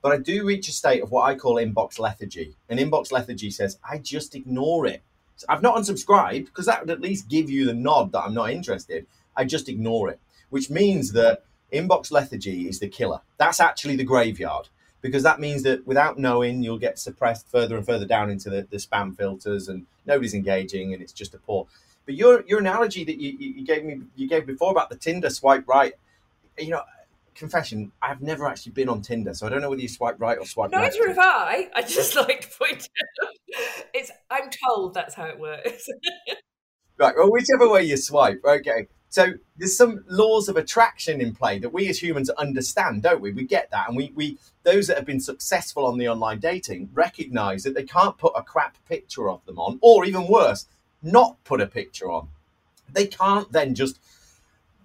But 0.03 0.13
I 0.13 0.19
do 0.19 0.45
reach 0.45 0.69
a 0.69 0.73
state 0.73 1.03
of 1.03 1.11
what 1.11 1.23
I 1.23 1.35
call 1.35 1.57
inbox 1.57 1.99
lethargy. 1.99 2.57
And 2.69 2.79
inbox 2.79 3.11
lethargy 3.11 3.51
says 3.51 3.79
I 3.89 3.99
just 3.99 4.35
ignore 4.35 4.87
it. 4.87 5.03
I've 5.49 5.63
not 5.63 5.77
unsubscribed 5.77 6.47
because 6.47 6.67
that 6.67 6.81
would 6.81 6.91
at 6.91 7.01
least 7.01 7.29
give 7.29 7.49
you 7.49 7.65
the 7.65 7.75
nod 7.75 8.13
that 8.13 8.25
I'm 8.25 8.35
not 8.35 8.51
interested. 8.51 9.07
I 9.39 9.45
just 9.45 9.69
ignore 9.69 10.11
it, 10.11 10.21
which 10.51 10.69
means 10.69 11.13
that 11.13 11.45
inbox 11.73 12.11
lethargy 12.11 12.69
is 12.69 12.81
the 12.81 12.89
killer. 12.89 13.21
That's 13.39 13.61
actually 13.61 13.97
the 13.97 14.05
graveyard 14.05 14.69
because 15.01 15.23
that 15.23 15.41
means 15.41 15.63
that 15.63 15.87
without 15.87 16.19
knowing, 16.19 16.63
you'll 16.63 16.79
get 16.79 16.99
suppressed 16.99 17.49
further 17.49 17.77
and 17.77 17.87
further 17.87 18.05
down 18.05 18.31
into 18.31 18.51
the, 18.51 18.67
the 18.69 18.79
spam 18.79 19.17
filters 19.17 19.69
and 19.69 19.87
nobody's 20.05 20.35
engaging 20.35 20.93
and 20.93 21.01
it's 21.01 21.13
just 21.13 21.35
a 21.35 21.39
poor. 21.39 21.67
But 22.05 22.17
your 22.17 22.43
your 22.47 22.59
analogy 22.59 23.05
that 23.05 23.19
you, 23.19 23.37
you 23.39 23.65
gave 23.65 23.85
me 23.85 24.01
you 24.17 24.29
gave 24.29 24.47
before 24.47 24.73
about 24.73 24.91
the 24.91 24.97
Tinder 24.97 25.31
swipe 25.31 25.69
right, 25.69 25.93
you 26.59 26.71
know, 26.71 26.83
confession, 27.35 27.93
I've 28.03 28.21
never 28.21 28.47
actually 28.49 28.73
been 28.73 28.89
on 28.89 29.03
Tinder, 29.03 29.35
so 29.35 29.47
I 29.47 29.51
don't 29.51 29.61
know 29.61 29.71
whether 29.71 29.83
you 29.83 29.89
swipe 29.89 30.17
right 30.19 30.39
or 30.39 30.45
swipe 30.45 30.71
Neither 30.71 30.85
left. 30.85 30.97
Neither 30.97 31.09
have 31.09 31.19
I. 31.19 31.69
I 31.75 31.83
just 31.83 32.17
like 32.17 32.41
to 32.41 32.59
point 32.59 32.89
out. 33.23 33.29
It's 33.95 34.11
I'm 34.31 34.51
told 34.67 34.95
that's 34.95 35.15
how 35.15 35.27
it 35.27 35.39
works. 35.39 35.87
right. 36.99 37.15
Well, 37.17 37.31
whichever 37.31 37.69
way 37.71 37.85
you 37.85 37.97
swipe, 37.97 38.41
okay. 38.45 38.89
So 39.11 39.35
there's 39.57 39.77
some 39.77 40.05
laws 40.09 40.49
of 40.49 40.57
attraction 40.57 41.21
in 41.21 41.35
play 41.35 41.59
that 41.61 41.73
we 41.73 41.89
as 41.89 42.03
humans 42.03 42.29
understand, 42.31 43.03
don't 43.03 43.21
we? 43.21 43.33
We 43.33 43.45
get 43.45 43.71
that, 43.71 43.89
and 43.89 43.97
we 43.97 44.13
we 44.15 44.39
those 44.65 44.87
that 44.89 44.97
have 44.97 45.07
been 45.07 45.21
successful 45.21 45.87
on 45.87 45.99
the 45.99 46.09
online 46.09 46.41
dating 46.41 46.91
recognize 46.93 47.63
that 47.63 47.75
they 47.75 47.85
can't 47.85 48.19
put 48.19 48.33
a 48.37 48.43
crap 48.43 48.77
picture 48.87 49.31
of 49.31 49.45
them 49.47 49.59
on, 49.59 49.79
or 49.81 50.05
even 50.05 50.29
worse, 50.29 50.67
not 51.03 51.43
put 51.45 51.61
a 51.61 51.67
picture 51.67 52.11
on. 52.11 52.29
They 52.93 53.07
can't 53.07 53.51
then 53.51 53.75
just 53.75 53.99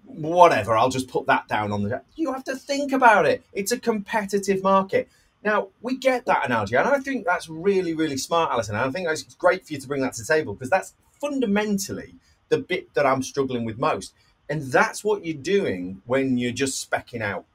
whatever. 0.06 0.78
I'll 0.78 0.90
just 0.90 1.10
put 1.10 1.28
that 1.28 1.48
down 1.48 1.72
on 1.72 1.84
the. 1.84 2.02
You 2.16 2.32
have 2.34 2.44
to 2.46 2.56
think 2.56 2.94
about 2.94 3.26
it. 3.26 3.44
It's 3.52 3.72
a 3.72 3.80
competitive 3.80 4.64
market. 4.64 5.10
Now 5.44 5.68
we 5.82 5.98
get 5.98 6.26
that 6.28 6.46
analogy, 6.46 6.78
and 6.78 6.88
I 6.88 7.00
think 7.00 7.26
that's 7.26 7.50
really, 7.50 7.94
really 7.94 8.18
smart, 8.18 8.52
Alison. 8.52 8.76
And 8.76 8.86
I 8.86 8.90
think 8.90 9.10
it's 9.10 9.36
great 9.36 9.66
for 9.68 9.74
you 9.74 9.80
to 9.80 9.88
bring 9.88 10.02
that 10.02 10.14
to 10.14 10.22
the 10.22 10.34
table 10.34 10.54
because 10.54 10.70
that's 10.70 10.94
fundamentally 11.20 12.16
the 12.50 12.58
bit 12.58 12.94
that 12.94 13.06
I'm 13.06 13.24
struggling 13.24 13.66
with 13.66 13.78
most. 13.78 14.14
And 14.50 14.64
that's 14.64 15.04
what 15.04 15.26
you're 15.26 15.36
doing 15.36 16.02
when 16.06 16.38
you're 16.38 16.52
just 16.52 16.90
specking 16.90 17.22
out 17.22 17.46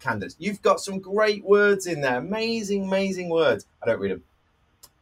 candidates. 0.00 0.36
You've 0.38 0.62
got 0.62 0.80
some 0.80 0.98
great 0.98 1.44
words 1.44 1.86
in 1.86 2.00
there, 2.00 2.18
amazing, 2.18 2.84
amazing 2.84 3.28
words. 3.28 3.66
I 3.82 3.86
don't 3.86 4.00
read 4.00 4.12
them. 4.12 4.22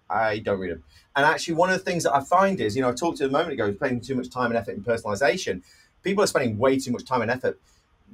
I 0.09 0.39
don't 0.39 0.59
read 0.59 0.73
them. 0.73 0.83
And 1.15 1.25
actually, 1.25 1.55
one 1.55 1.71
of 1.71 1.79
the 1.79 1.85
things 1.85 2.05
that 2.05 2.15
I 2.15 2.23
find 2.23 2.61
is, 2.61 2.77
you 2.77 2.83
know, 2.83 2.91
I 2.91 2.93
talked 2.93 3.19
to 3.19 3.27
a 3.27 3.31
moment 3.31 3.53
ago, 3.53 3.73
spending 3.73 4.01
too 4.01 4.15
much 4.15 4.31
time 4.31 4.51
and 4.51 4.57
effort 4.57 4.77
in 4.77 4.83
personalization. 4.83 5.63
People 6.03 6.23
are 6.23 6.27
spending 6.27 6.59
way 6.59 6.79
too 6.79 6.93
much 6.93 7.05
time 7.05 7.23
and 7.23 7.31
effort. 7.31 7.59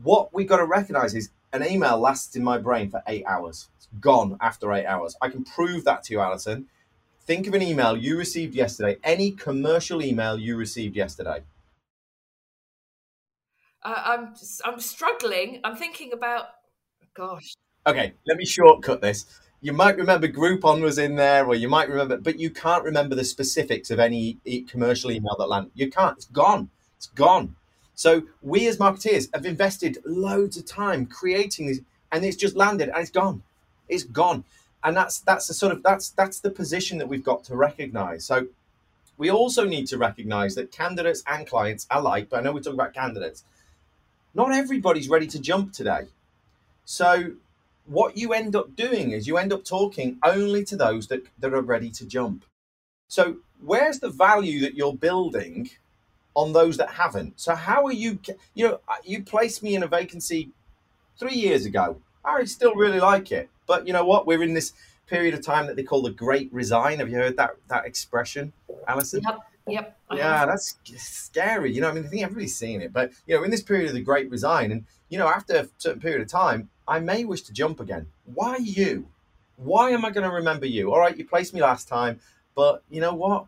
What 0.03 0.33
we've 0.33 0.49
got 0.49 0.59
to 0.59 0.65
recognize 0.65 1.15
is 1.15 1.31
an 1.53 1.65
email 1.67 1.99
lasts 1.99 2.37
in 2.37 2.45
my 2.45 2.59
brain 2.59 2.91
for 2.91 3.03
eight 3.07 3.25
hours. 3.27 3.69
It's 3.77 3.89
gone 4.01 4.39
after 4.41 4.73
eight 4.73 4.87
hours. 4.87 5.17
I 5.21 5.29
can 5.29 5.45
prove 5.45 5.85
that 5.85 6.05
to 6.05 6.15
you, 6.15 6.21
Alison. 6.21 6.67
Think 7.25 7.47
of 7.47 7.55
an 7.55 7.63
email 7.63 7.97
you 7.97 8.19
received 8.19 8.55
yesterday, 8.55 8.97
any 9.05 9.31
commercial 9.31 10.03
email 10.03 10.37
you 10.37 10.57
received 10.57 10.97
yesterday. 10.97 11.43
Uh, 13.85 14.03
I'm 14.05 14.35
I'm 14.65 14.81
struggling. 14.81 15.61
I'm 15.63 15.77
thinking 15.77 16.13
about, 16.13 16.47
gosh. 17.15 17.55
Okay, 17.87 18.15
let 18.27 18.37
me 18.37 18.45
shortcut 18.45 19.01
this. 19.01 19.27
You 19.61 19.73
might 19.73 19.97
remember 19.97 20.27
Groupon 20.27 20.83
was 20.83 20.99
in 20.99 21.15
there, 21.15 21.47
or 21.47 21.55
you 21.55 21.69
might 21.69 21.89
remember, 21.89 22.17
but 22.17 22.41
you 22.41 22.51
can't 22.51 22.83
remember 22.83 23.15
the 23.15 23.25
specifics 23.25 23.93
of 23.93 24.01
any 24.01 24.39
commercial 24.69 25.13
email 25.13 25.37
that 25.39 25.49
landed. 25.49 25.73
You 25.75 25.91
can't. 25.91 26.17
It's 26.17 26.27
gone. 26.27 26.71
It's 26.97 27.07
gone. 27.07 27.55
So 27.95 28.23
we 28.41 28.67
as 28.67 28.79
marketeers 28.79 29.29
have 29.33 29.47
invested 29.47 29.99
loads 30.05 30.57
of 30.57 30.67
time 30.67 31.07
creating 31.07 31.69
these, 31.69 31.83
and 32.11 32.25
it's 32.25 32.37
just 32.37 32.57
landed 32.57 32.89
and 32.89 32.99
it's 32.99 33.11
gone. 33.11 33.45
It's 33.89 34.05
gone 34.05 34.45
and 34.85 34.97
that's 34.97 35.21
that's 35.21 35.47
the 35.49 35.55
sort 35.55 35.73
of 35.73 35.83
that's 35.83 36.11
that's 36.11 36.41
the 36.41 36.51
position 36.51 36.99
that 36.99 37.09
we've 37.09 37.25
got 37.25 37.45
to 37.45 37.57
recognize. 37.57 38.25
So 38.25 38.49
we 39.19 39.31
also 39.31 39.65
need 39.65 39.87
to 39.89 39.99
recognize 39.99 40.55
that 40.57 40.73
candidates 40.73 41.23
and 41.29 41.47
clients 41.47 41.87
alike 41.91 42.29
but 42.31 42.41
i 42.41 42.43
know 42.43 42.53
we're 42.53 42.61
talking 42.61 42.81
about 42.81 42.95
candidates 42.95 43.45
not 44.35 44.53
everybody's 44.53 45.09
ready 45.09 45.27
to 45.29 45.39
jump 45.39 45.73
today. 45.73 46.07
So 46.85 47.33
what 47.87 48.17
you 48.17 48.33
end 48.33 48.57
up 48.57 48.75
doing 48.77 49.11
is 49.11 49.27
you 49.27 49.37
end 49.37 49.53
up 49.53 49.65
talking 49.65 50.19
only 50.23 50.65
to 50.65 50.77
those 50.77 51.09
that, 51.09 51.25
that 51.39 51.53
are 51.53 51.61
ready 51.61 51.91
to 51.91 52.07
jump. 52.07 52.45
So 53.09 53.37
where's 53.63 54.01
the 54.01 54.09
value 54.09 54.61
that 54.61 54.75
you're 54.75 54.95
building 54.95 55.71
on 56.35 56.53
those 56.53 56.77
that 56.79 56.93
haven't? 56.93 57.41
So 57.41 57.55
how 57.55 57.85
are 57.85 57.93
you 57.93 58.19
you 58.55 58.69
know 58.69 58.81
you 59.05 59.23
placed 59.23 59.63
me 59.63 59.75
in 59.75 59.83
a 59.83 59.87
vacancy 59.87 60.51
three 61.19 61.35
years 61.35 61.67
ago. 61.67 62.01
I 62.25 62.45
still 62.45 62.75
really 62.75 63.01
like 63.01 63.33
it 63.33 63.51
but 63.67 63.87
you 63.87 63.93
know 63.93 64.05
what? 64.05 64.27
We're 64.27 64.43
in 64.43 64.55
this 64.55 64.73
period 65.07 65.35
of 65.35 65.43
time 65.43 65.67
that 65.67 65.77
they 65.77 65.83
call 65.83 66.03
the 66.03 66.11
Great 66.11 66.53
Resign. 66.53 66.99
Have 66.99 67.09
you 67.09 67.17
heard 67.17 67.37
that 67.37 67.57
that 67.69 67.85
expression, 67.85 68.53
Alison? 68.89 69.23
Yep. 69.27 69.41
Yep. 69.67 69.97
Yeah, 70.13 70.45
that's 70.45 70.77
scary. 70.97 71.73
You 71.73 71.81
know, 71.81 71.89
I 71.89 71.93
mean, 71.93 72.05
I 72.05 72.09
think 72.09 72.23
everybody's 72.23 72.57
seen 72.57 72.81
it. 72.81 72.93
But 72.93 73.13
you 73.27 73.37
know, 73.37 73.45
in 73.45 73.51
this 73.51 73.63
period 73.63 73.89
of 73.89 73.95
the 73.95 74.01
Great 74.01 74.31
Resign, 74.31 74.73
and 74.73 74.85
you 75.09 75.19
know, 75.19 75.29
after 75.29 75.55
a 75.55 75.69
certain 75.79 76.01
period 76.01 76.21
of 76.21 76.29
time, 76.29 76.69
I 76.89 76.99
may 76.99 77.25
wish 77.25 77.43
to 77.43 77.53
jump 77.53 77.79
again. 77.81 78.07
Why 78.35 78.57
you? 78.57 79.07
Why 79.57 79.91
am 79.91 80.05
I 80.05 80.11
going 80.11 80.29
to 80.29 80.35
remember 80.35 80.67
you? 80.67 80.93
All 80.93 80.99
right, 80.99 81.17
you 81.17 81.25
placed 81.25 81.55
me 81.55 81.61
last 81.61 81.87
time, 81.87 82.19
but 82.57 82.83
you 82.91 83.01
know 83.01 83.15
what? 83.15 83.47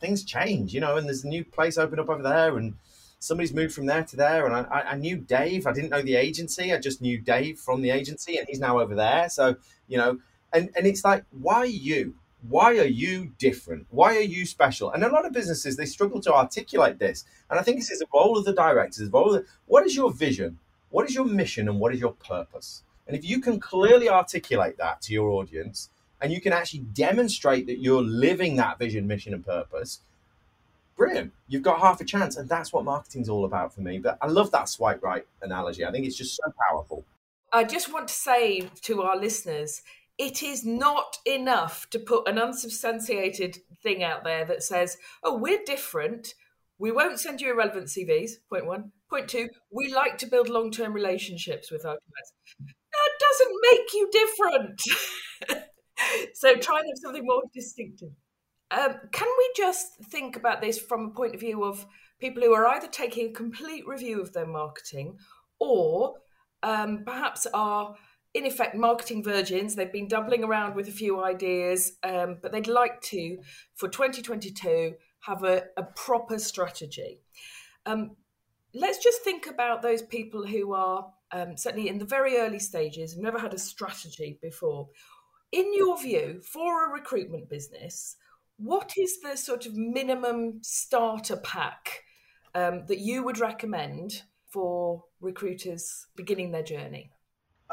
Things 0.00 0.24
change, 0.24 0.72
you 0.72 0.80
know, 0.80 0.96
and 0.96 1.06
there's 1.06 1.24
a 1.24 1.28
new 1.28 1.44
place 1.44 1.76
opened 1.76 2.00
up 2.00 2.08
over 2.08 2.22
there, 2.22 2.56
and 2.56 2.74
somebody's 3.20 3.54
moved 3.54 3.74
from 3.74 3.86
there 3.86 4.02
to 4.02 4.16
there, 4.16 4.46
and 4.46 4.54
I, 4.54 4.80
I 4.80 4.96
knew 4.96 5.16
Dave. 5.16 5.66
I 5.66 5.72
didn't 5.72 5.90
know 5.90 6.02
the 6.02 6.16
agency. 6.16 6.72
I 6.72 6.78
just 6.78 7.00
knew 7.00 7.18
Dave 7.18 7.58
from 7.58 7.82
the 7.82 7.90
agency, 7.90 8.36
and 8.38 8.48
he's 8.48 8.58
now 8.58 8.80
over 8.80 8.94
there. 8.94 9.28
So 9.28 9.56
you 9.86 9.98
know, 9.98 10.18
and 10.52 10.70
and 10.76 10.86
it's 10.86 11.04
like, 11.04 11.24
why 11.30 11.64
you? 11.64 12.16
Why 12.48 12.78
are 12.78 12.86
you 12.86 13.32
different? 13.38 13.86
Why 13.90 14.16
are 14.16 14.20
you 14.20 14.46
special? 14.46 14.90
And 14.90 15.04
a 15.04 15.10
lot 15.10 15.26
of 15.26 15.32
businesses 15.32 15.76
they 15.76 15.84
struggle 15.84 16.22
to 16.22 16.32
articulate 16.34 16.98
this, 16.98 17.24
and 17.48 17.60
I 17.60 17.62
think 17.62 17.78
this 17.78 17.90
is 17.90 18.00
the 18.00 18.06
role 18.12 18.36
of 18.36 18.44
the 18.44 18.54
directors. 18.54 19.10
Role 19.10 19.34
of 19.34 19.42
the, 19.42 19.48
what 19.66 19.86
is 19.86 19.94
your 19.94 20.10
vision? 20.10 20.58
What 20.88 21.08
is 21.08 21.14
your 21.14 21.26
mission? 21.26 21.68
And 21.68 21.78
what 21.78 21.94
is 21.94 22.00
your 22.00 22.14
purpose? 22.14 22.82
And 23.06 23.16
if 23.16 23.24
you 23.24 23.40
can 23.40 23.60
clearly 23.60 24.08
articulate 24.08 24.78
that 24.78 25.02
to 25.02 25.12
your 25.12 25.30
audience, 25.30 25.90
and 26.20 26.32
you 26.32 26.40
can 26.40 26.52
actually 26.52 26.80
demonstrate 26.80 27.66
that 27.66 27.80
you're 27.80 28.02
living 28.02 28.56
that 28.56 28.78
vision, 28.78 29.06
mission, 29.06 29.34
and 29.34 29.44
purpose, 29.44 30.00
brilliant. 31.00 31.32
You've 31.48 31.62
got 31.62 31.80
half 31.80 32.00
a 32.00 32.04
chance. 32.04 32.36
And 32.36 32.48
that's 32.48 32.72
what 32.72 32.84
marketing's 32.84 33.28
all 33.28 33.44
about 33.46 33.74
for 33.74 33.80
me. 33.80 33.98
But 33.98 34.18
I 34.20 34.26
love 34.26 34.50
that 34.52 34.68
swipe 34.68 35.02
right 35.02 35.26
analogy. 35.42 35.84
I 35.84 35.90
think 35.90 36.06
it's 36.06 36.16
just 36.16 36.36
so 36.36 36.52
powerful. 36.68 37.04
I 37.52 37.64
just 37.64 37.92
want 37.92 38.08
to 38.08 38.14
say 38.14 38.70
to 38.82 39.02
our 39.02 39.16
listeners, 39.16 39.82
it 40.18 40.42
is 40.42 40.64
not 40.64 41.16
enough 41.24 41.88
to 41.90 41.98
put 41.98 42.28
an 42.28 42.38
unsubstantiated 42.38 43.58
thing 43.82 44.04
out 44.04 44.22
there 44.22 44.44
that 44.44 44.62
says, 44.62 44.98
oh, 45.24 45.36
we're 45.36 45.64
different. 45.64 46.34
We 46.78 46.92
won't 46.92 47.18
send 47.18 47.40
you 47.40 47.50
irrelevant 47.50 47.86
CVs, 47.86 48.32
point 48.48 48.66
one. 48.66 48.92
Point 49.08 49.28
two, 49.28 49.48
we 49.72 49.92
like 49.92 50.18
to 50.18 50.26
build 50.26 50.48
long 50.48 50.70
term 50.70 50.92
relationships 50.92 51.70
with 51.70 51.84
our 51.84 51.96
clients. 51.96 52.32
That 52.92 53.10
doesn't 53.18 53.56
make 53.70 53.92
you 53.94 54.10
different. 54.12 55.66
so 56.34 56.54
try 56.56 56.78
and 56.78 56.88
have 56.88 57.02
something 57.02 57.24
more 57.24 57.42
distinctive. 57.54 58.10
Um, 58.70 58.94
can 59.12 59.28
we 59.38 59.50
just 59.56 59.96
think 60.04 60.36
about 60.36 60.60
this 60.60 60.78
from 60.78 61.06
a 61.06 61.10
point 61.10 61.34
of 61.34 61.40
view 61.40 61.64
of 61.64 61.86
people 62.20 62.42
who 62.42 62.52
are 62.52 62.66
either 62.66 62.86
taking 62.86 63.30
a 63.30 63.32
complete 63.32 63.86
review 63.86 64.20
of 64.20 64.32
their 64.32 64.46
marketing 64.46 65.18
or 65.58 66.14
um, 66.62 67.02
perhaps 67.04 67.46
are 67.52 67.94
in 68.32 68.46
effect 68.46 68.76
marketing 68.76 69.24
virgins. 69.24 69.74
They've 69.74 69.92
been 69.92 70.06
doubling 70.06 70.44
around 70.44 70.76
with 70.76 70.86
a 70.86 70.92
few 70.92 71.22
ideas 71.22 71.94
um, 72.04 72.38
but 72.40 72.52
they'd 72.52 72.68
like 72.68 73.00
to 73.02 73.38
for 73.74 73.88
2022 73.88 74.94
have 75.20 75.42
a, 75.42 75.64
a 75.76 75.82
proper 75.82 76.38
strategy. 76.38 77.20
Um, 77.86 78.16
let's 78.72 79.02
just 79.02 79.22
think 79.22 79.46
about 79.46 79.82
those 79.82 80.02
people 80.02 80.46
who 80.46 80.72
are 80.74 81.06
um, 81.32 81.56
certainly 81.56 81.88
in 81.88 81.98
the 81.98 82.04
very 82.04 82.36
early 82.36 82.58
stages 82.58 83.16
never 83.16 83.38
had 83.38 83.54
a 83.54 83.58
strategy 83.58 84.38
before. 84.40 84.88
In 85.52 85.72
your 85.74 86.00
view 86.00 86.40
for 86.44 86.86
a 86.86 86.92
recruitment 86.92 87.48
business 87.48 88.16
what 88.62 88.92
is 88.98 89.20
the 89.20 89.36
sort 89.36 89.66
of 89.66 89.74
minimum 89.74 90.58
starter 90.62 91.36
pack 91.36 92.04
um, 92.54 92.84
that 92.86 92.98
you 92.98 93.22
would 93.22 93.38
recommend 93.38 94.22
for 94.50 95.04
recruiters 95.20 96.06
beginning 96.14 96.50
their 96.50 96.62
journey? 96.62 97.10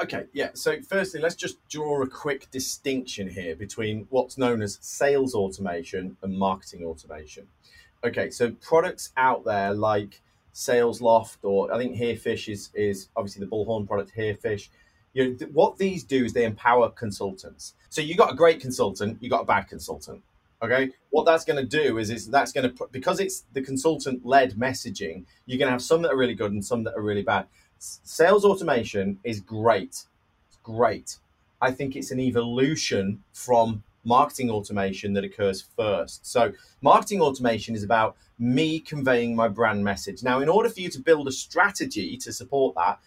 Okay, 0.01 0.25
yeah. 0.31 0.49
So, 0.53 0.79
firstly, 0.87 1.19
let's 1.19 1.35
just 1.35 1.57
draw 1.69 2.03
a 2.03 2.07
quick 2.07 2.49
distinction 2.51 3.27
here 3.27 3.55
between 3.55 4.05
what's 4.11 4.37
known 4.37 4.61
as 4.61 4.77
sales 4.79 5.33
automation 5.33 6.15
and 6.21 6.37
marketing 6.37 6.85
automation. 6.85 7.47
Okay, 8.03 8.29
so 8.29 8.51
products 8.51 9.11
out 9.17 9.43
there 9.43 9.73
like 9.73 10.21
Salesloft 10.53 11.37
or 11.43 11.73
I 11.73 11.77
think 11.77 11.97
Herefish 11.97 12.47
is 12.47 12.69
is 12.75 13.09
obviously 13.15 13.43
the 13.43 13.51
bullhorn 13.51 13.87
product 13.87 14.11
Herefish. 14.15 14.69
You 15.13 15.35
know, 15.39 15.47
what 15.47 15.77
these 15.77 16.03
do 16.03 16.25
is 16.25 16.33
they 16.33 16.45
empower 16.45 16.89
consultants. 16.89 17.73
So 17.89 18.01
you 18.01 18.15
got 18.15 18.31
a 18.31 18.35
great 18.35 18.61
consultant, 18.61 19.17
you 19.19 19.29
got 19.31 19.41
a 19.41 19.45
bad 19.45 19.67
consultant. 19.67 20.21
Okay, 20.61 20.89
what 21.11 21.25
that's 21.25 21.45
going 21.45 21.57
to 21.57 21.65
do 21.65 21.99
is, 21.99 22.09
is 22.09 22.27
that's 22.27 22.51
going 22.51 22.69
to 22.69 22.87
because 22.91 23.19
it's 23.19 23.45
the 23.53 23.61
consultant 23.61 24.25
led 24.25 24.53
messaging. 24.53 25.25
You're 25.45 25.59
going 25.59 25.67
to 25.67 25.71
have 25.71 25.83
some 25.83 26.01
that 26.01 26.11
are 26.11 26.17
really 26.17 26.33
good 26.33 26.51
and 26.51 26.65
some 26.65 26.83
that 26.85 26.95
are 26.95 27.01
really 27.01 27.21
bad. 27.21 27.45
Sales 27.77 28.43
automation 28.43 29.19
is 29.23 29.39
great, 29.39 30.05
it's 30.47 30.57
great. 30.63 31.17
I 31.61 31.71
think 31.71 31.95
it's 31.95 32.09
an 32.09 32.19
evolution 32.19 33.23
from 33.33 33.83
marketing 34.03 34.49
automation 34.49 35.13
that 35.13 35.23
occurs 35.23 35.63
first. 35.75 36.25
So, 36.25 36.53
marketing 36.81 37.21
automation 37.21 37.75
is 37.75 37.83
about 37.83 38.15
me 38.39 38.79
conveying 38.79 39.35
my 39.35 39.47
brand 39.47 39.83
message. 39.83 40.23
Now, 40.23 40.39
in 40.39 40.49
order 40.49 40.69
for 40.69 40.79
you 40.79 40.89
to 40.89 40.99
build 40.99 41.27
a 41.27 41.31
strategy 41.31 42.17
to 42.17 42.33
support 42.33 42.73
that, 42.75 42.99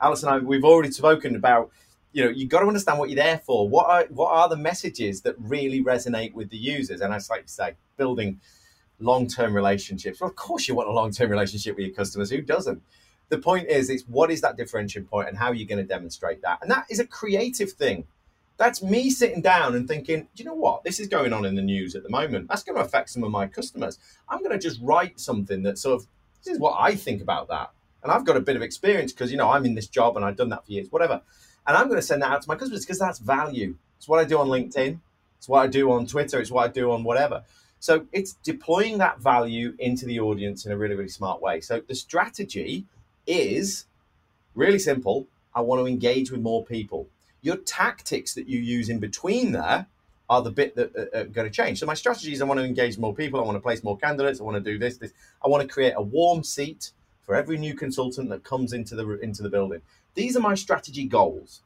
Alison 0.00 0.28
and 0.28 0.42
I, 0.42 0.44
we've 0.44 0.64
already 0.64 0.90
spoken 0.90 1.36
about 1.36 1.70
you 2.12 2.24
know 2.24 2.30
you've 2.30 2.48
got 2.48 2.60
to 2.60 2.66
understand 2.66 2.98
what 2.98 3.10
you're 3.10 3.22
there 3.22 3.38
for. 3.38 3.68
What 3.68 3.86
are 3.86 4.06
what 4.10 4.30
are 4.30 4.48
the 4.48 4.56
messages 4.56 5.22
that 5.22 5.34
really 5.38 5.82
resonate 5.82 6.34
with 6.34 6.50
the 6.50 6.56
users? 6.56 7.00
And 7.00 7.12
i 7.12 7.18
like 7.30 7.46
to 7.46 7.52
say 7.52 7.74
building 7.96 8.40
long-term 9.00 9.54
relationships. 9.54 10.20
Well 10.20 10.30
of 10.30 10.36
course 10.36 10.68
you 10.68 10.74
want 10.74 10.88
a 10.88 10.92
long-term 10.92 11.30
relationship 11.30 11.76
with 11.76 11.86
your 11.86 11.94
customers. 11.94 12.30
Who 12.30 12.40
doesn't? 12.40 12.82
The 13.28 13.38
point 13.38 13.68
is 13.68 13.90
it's 13.90 14.04
what 14.04 14.30
is 14.30 14.40
that 14.40 14.56
differentiating 14.56 15.08
point 15.08 15.28
and 15.28 15.36
how 15.36 15.48
are 15.48 15.54
you 15.54 15.66
going 15.66 15.78
to 15.78 15.84
demonstrate 15.84 16.42
that? 16.42 16.58
And 16.62 16.70
that 16.70 16.86
is 16.90 16.98
a 16.98 17.06
creative 17.06 17.72
thing. 17.72 18.04
That's 18.56 18.82
me 18.82 19.10
sitting 19.10 19.40
down 19.40 19.76
and 19.76 19.86
thinking 19.86 20.28
you 20.34 20.44
know 20.44 20.54
what? 20.54 20.82
This 20.82 20.98
is 20.98 21.08
going 21.08 21.32
on 21.32 21.44
in 21.44 21.54
the 21.54 21.62
news 21.62 21.94
at 21.94 22.02
the 22.02 22.08
moment. 22.08 22.48
That's 22.48 22.64
going 22.64 22.76
to 22.76 22.84
affect 22.84 23.10
some 23.10 23.22
of 23.22 23.30
my 23.30 23.46
customers. 23.46 23.98
I'm 24.28 24.38
going 24.38 24.50
to 24.50 24.58
just 24.58 24.80
write 24.82 25.20
something 25.20 25.62
that 25.62 25.78
sort 25.78 26.00
of 26.00 26.08
This 26.42 26.54
is 26.54 26.60
what 26.60 26.76
I 26.78 26.94
think 26.94 27.20
about 27.22 27.48
that. 27.48 27.70
And 28.02 28.12
I've 28.12 28.24
got 28.24 28.36
a 28.36 28.40
bit 28.40 28.56
of 28.56 28.62
experience 28.62 29.12
because, 29.12 29.30
you 29.30 29.36
know, 29.36 29.50
I'm 29.50 29.64
in 29.64 29.74
this 29.74 29.88
job 29.88 30.16
and 30.16 30.24
I've 30.24 30.36
done 30.36 30.48
that 30.50 30.64
for 30.64 30.72
years, 30.72 30.88
whatever. 30.90 31.20
And 31.68 31.76
I'm 31.76 31.86
going 31.86 32.00
to 32.00 32.06
send 32.06 32.22
that 32.22 32.32
out 32.32 32.42
to 32.42 32.48
my 32.48 32.56
customers 32.56 32.84
because 32.84 32.98
that's 32.98 33.18
value. 33.18 33.76
It's 33.98 34.08
what 34.08 34.18
I 34.18 34.24
do 34.24 34.38
on 34.38 34.48
LinkedIn. 34.48 34.98
It's 35.36 35.48
what 35.48 35.62
I 35.62 35.66
do 35.66 35.92
on 35.92 36.06
Twitter. 36.06 36.40
It's 36.40 36.50
what 36.50 36.64
I 36.64 36.72
do 36.72 36.90
on 36.90 37.04
whatever. 37.04 37.44
So 37.78 38.06
it's 38.10 38.32
deploying 38.32 38.98
that 38.98 39.20
value 39.20 39.74
into 39.78 40.06
the 40.06 40.18
audience 40.18 40.66
in 40.66 40.72
a 40.72 40.76
really, 40.78 40.94
really 40.94 41.10
smart 41.10 41.42
way. 41.42 41.60
So 41.60 41.82
the 41.86 41.94
strategy 41.94 42.86
is 43.26 43.84
really 44.54 44.78
simple. 44.78 45.28
I 45.54 45.60
want 45.60 45.80
to 45.80 45.86
engage 45.86 46.30
with 46.30 46.40
more 46.40 46.64
people. 46.64 47.06
Your 47.42 47.56
tactics 47.56 48.34
that 48.34 48.48
you 48.48 48.58
use 48.58 48.88
in 48.88 48.98
between 48.98 49.52
there 49.52 49.86
are 50.30 50.42
the 50.42 50.50
bit 50.50 50.74
that 50.76 50.94
uh, 50.96 51.16
uh, 51.16 51.20
are 51.20 51.24
going 51.24 51.46
to 51.46 51.54
change. 51.54 51.78
So 51.78 51.86
my 51.86 51.94
strategy 51.94 52.32
is 52.32 52.40
I 52.40 52.44
want 52.44 52.58
to 52.58 52.64
engage 52.64 52.98
more 52.98 53.14
people. 53.14 53.40
I 53.40 53.44
want 53.44 53.56
to 53.56 53.62
place 53.62 53.84
more 53.84 53.96
candidates. 53.96 54.40
I 54.40 54.44
want 54.44 54.62
to 54.62 54.72
do 54.72 54.78
this, 54.78 54.96
this. 54.96 55.12
I 55.44 55.48
want 55.48 55.62
to 55.62 55.68
create 55.68 55.94
a 55.96 56.02
warm 56.02 56.42
seat 56.42 56.92
for 57.22 57.34
every 57.34 57.58
new 57.58 57.74
consultant 57.74 58.30
that 58.30 58.42
comes 58.42 58.72
into 58.72 58.96
the 58.96 59.18
into 59.20 59.42
the 59.42 59.50
building. 59.50 59.82
These 60.18 60.36
are 60.36 60.40
my 60.40 60.56
strategy 60.56 61.04
goals. 61.04 61.60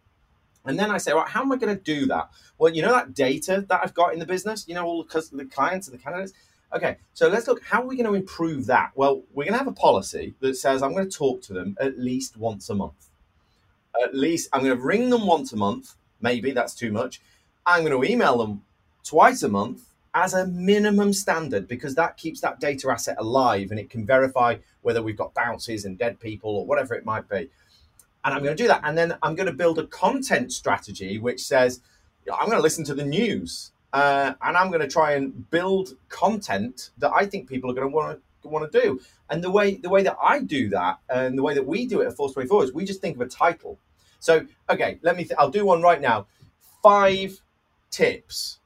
And 0.66 0.78
then 0.78 0.90
I 0.90 0.98
say, 0.98 1.14
right, 1.14 1.26
how 1.26 1.40
am 1.40 1.52
I 1.52 1.56
going 1.56 1.74
to 1.74 1.82
do 1.82 2.04
that? 2.08 2.28
Well, 2.58 2.70
you 2.70 2.82
know 2.82 2.92
that 2.92 3.14
data 3.14 3.64
that 3.66 3.80
I've 3.82 3.94
got 3.94 4.12
in 4.12 4.18
the 4.18 4.26
business, 4.26 4.68
you 4.68 4.74
know, 4.74 4.84
all 4.84 5.02
the, 5.02 5.28
the 5.32 5.46
clients 5.46 5.88
and 5.88 5.98
the 5.98 6.02
candidates. 6.02 6.34
Okay, 6.76 6.98
so 7.14 7.28
let's 7.28 7.48
look. 7.48 7.62
How 7.64 7.80
are 7.80 7.86
we 7.86 7.96
going 7.96 8.10
to 8.10 8.14
improve 8.14 8.66
that? 8.66 8.90
Well, 8.94 9.22
we're 9.32 9.44
going 9.44 9.54
to 9.54 9.58
have 9.58 9.68
a 9.68 9.72
policy 9.72 10.34
that 10.40 10.58
says 10.58 10.82
I'm 10.82 10.92
going 10.92 11.08
to 11.08 11.16
talk 11.16 11.40
to 11.44 11.54
them 11.54 11.78
at 11.80 11.98
least 11.98 12.36
once 12.36 12.68
a 12.68 12.74
month. 12.74 13.08
At 14.04 14.14
least 14.14 14.50
I'm 14.52 14.62
going 14.62 14.76
to 14.76 14.84
ring 14.84 15.08
them 15.08 15.26
once 15.26 15.54
a 15.54 15.56
month. 15.56 15.94
Maybe 16.20 16.50
that's 16.50 16.74
too 16.74 16.92
much. 16.92 17.22
I'm 17.64 17.86
going 17.86 17.98
to 17.98 18.06
email 18.06 18.36
them 18.36 18.64
twice 19.02 19.42
a 19.42 19.48
month 19.48 19.88
as 20.12 20.34
a 20.34 20.46
minimum 20.46 21.14
standard 21.14 21.66
because 21.66 21.94
that 21.94 22.18
keeps 22.18 22.42
that 22.42 22.60
data 22.60 22.90
asset 22.90 23.16
alive 23.18 23.70
and 23.70 23.80
it 23.80 23.88
can 23.88 24.04
verify 24.04 24.56
whether 24.82 25.02
we've 25.02 25.16
got 25.16 25.32
bounces 25.32 25.86
and 25.86 25.96
dead 25.96 26.20
people 26.20 26.54
or 26.54 26.66
whatever 26.66 26.92
it 26.94 27.06
might 27.06 27.26
be. 27.30 27.48
And 28.24 28.35
I'm 28.35 28.42
going 28.42 28.56
to 28.56 28.62
do 28.62 28.68
that. 28.68 28.82
And 28.85 28.96
then 28.96 29.16
I'm 29.22 29.35
going 29.35 29.46
to 29.46 29.52
build 29.52 29.78
a 29.78 29.87
content 29.87 30.52
strategy 30.52 31.18
which 31.18 31.42
says, 31.44 31.80
I'm 32.32 32.46
going 32.46 32.58
to 32.58 32.62
listen 32.62 32.85
to 32.85 32.94
the 32.94 33.04
news 33.04 33.72
uh, 33.92 34.35
and 34.42 34.56
I'm 34.56 34.68
going 34.68 34.80
to 34.80 34.88
try 34.88 35.12
and 35.12 35.50
build 35.50 35.96
content 36.08 36.90
that 36.98 37.12
I 37.14 37.26
think 37.26 37.48
people 37.48 37.70
are 37.70 37.74
going 37.74 37.88
to 37.88 37.94
want 37.94 38.20
to 38.42 38.48
want 38.48 38.70
to 38.70 38.80
do. 38.80 39.00
And 39.30 39.42
the 39.42 39.50
way 39.50 39.76
the 39.76 39.88
way 39.88 40.02
that 40.02 40.16
I 40.22 40.40
do 40.40 40.68
that 40.70 40.98
and 41.08 41.37
the 41.37 41.42
way 41.42 41.54
that 41.54 41.66
we 41.66 41.87
do 41.87 42.00
it 42.00 42.06
at 42.06 42.16
Force 42.16 42.32
24 42.32 42.64
is 42.64 42.72
we 42.72 42.85
just 42.85 43.00
think 43.00 43.16
of 43.16 43.22
a 43.22 43.28
title. 43.28 43.78
So, 44.18 44.46
okay, 44.70 45.00
let 45.02 45.16
me, 45.16 45.24
th- 45.24 45.35
I'll 45.37 45.50
do 45.50 45.66
one 45.66 45.82
right 45.82 46.00
now. 46.00 46.26
Five 46.80 47.40
tips 47.90 48.61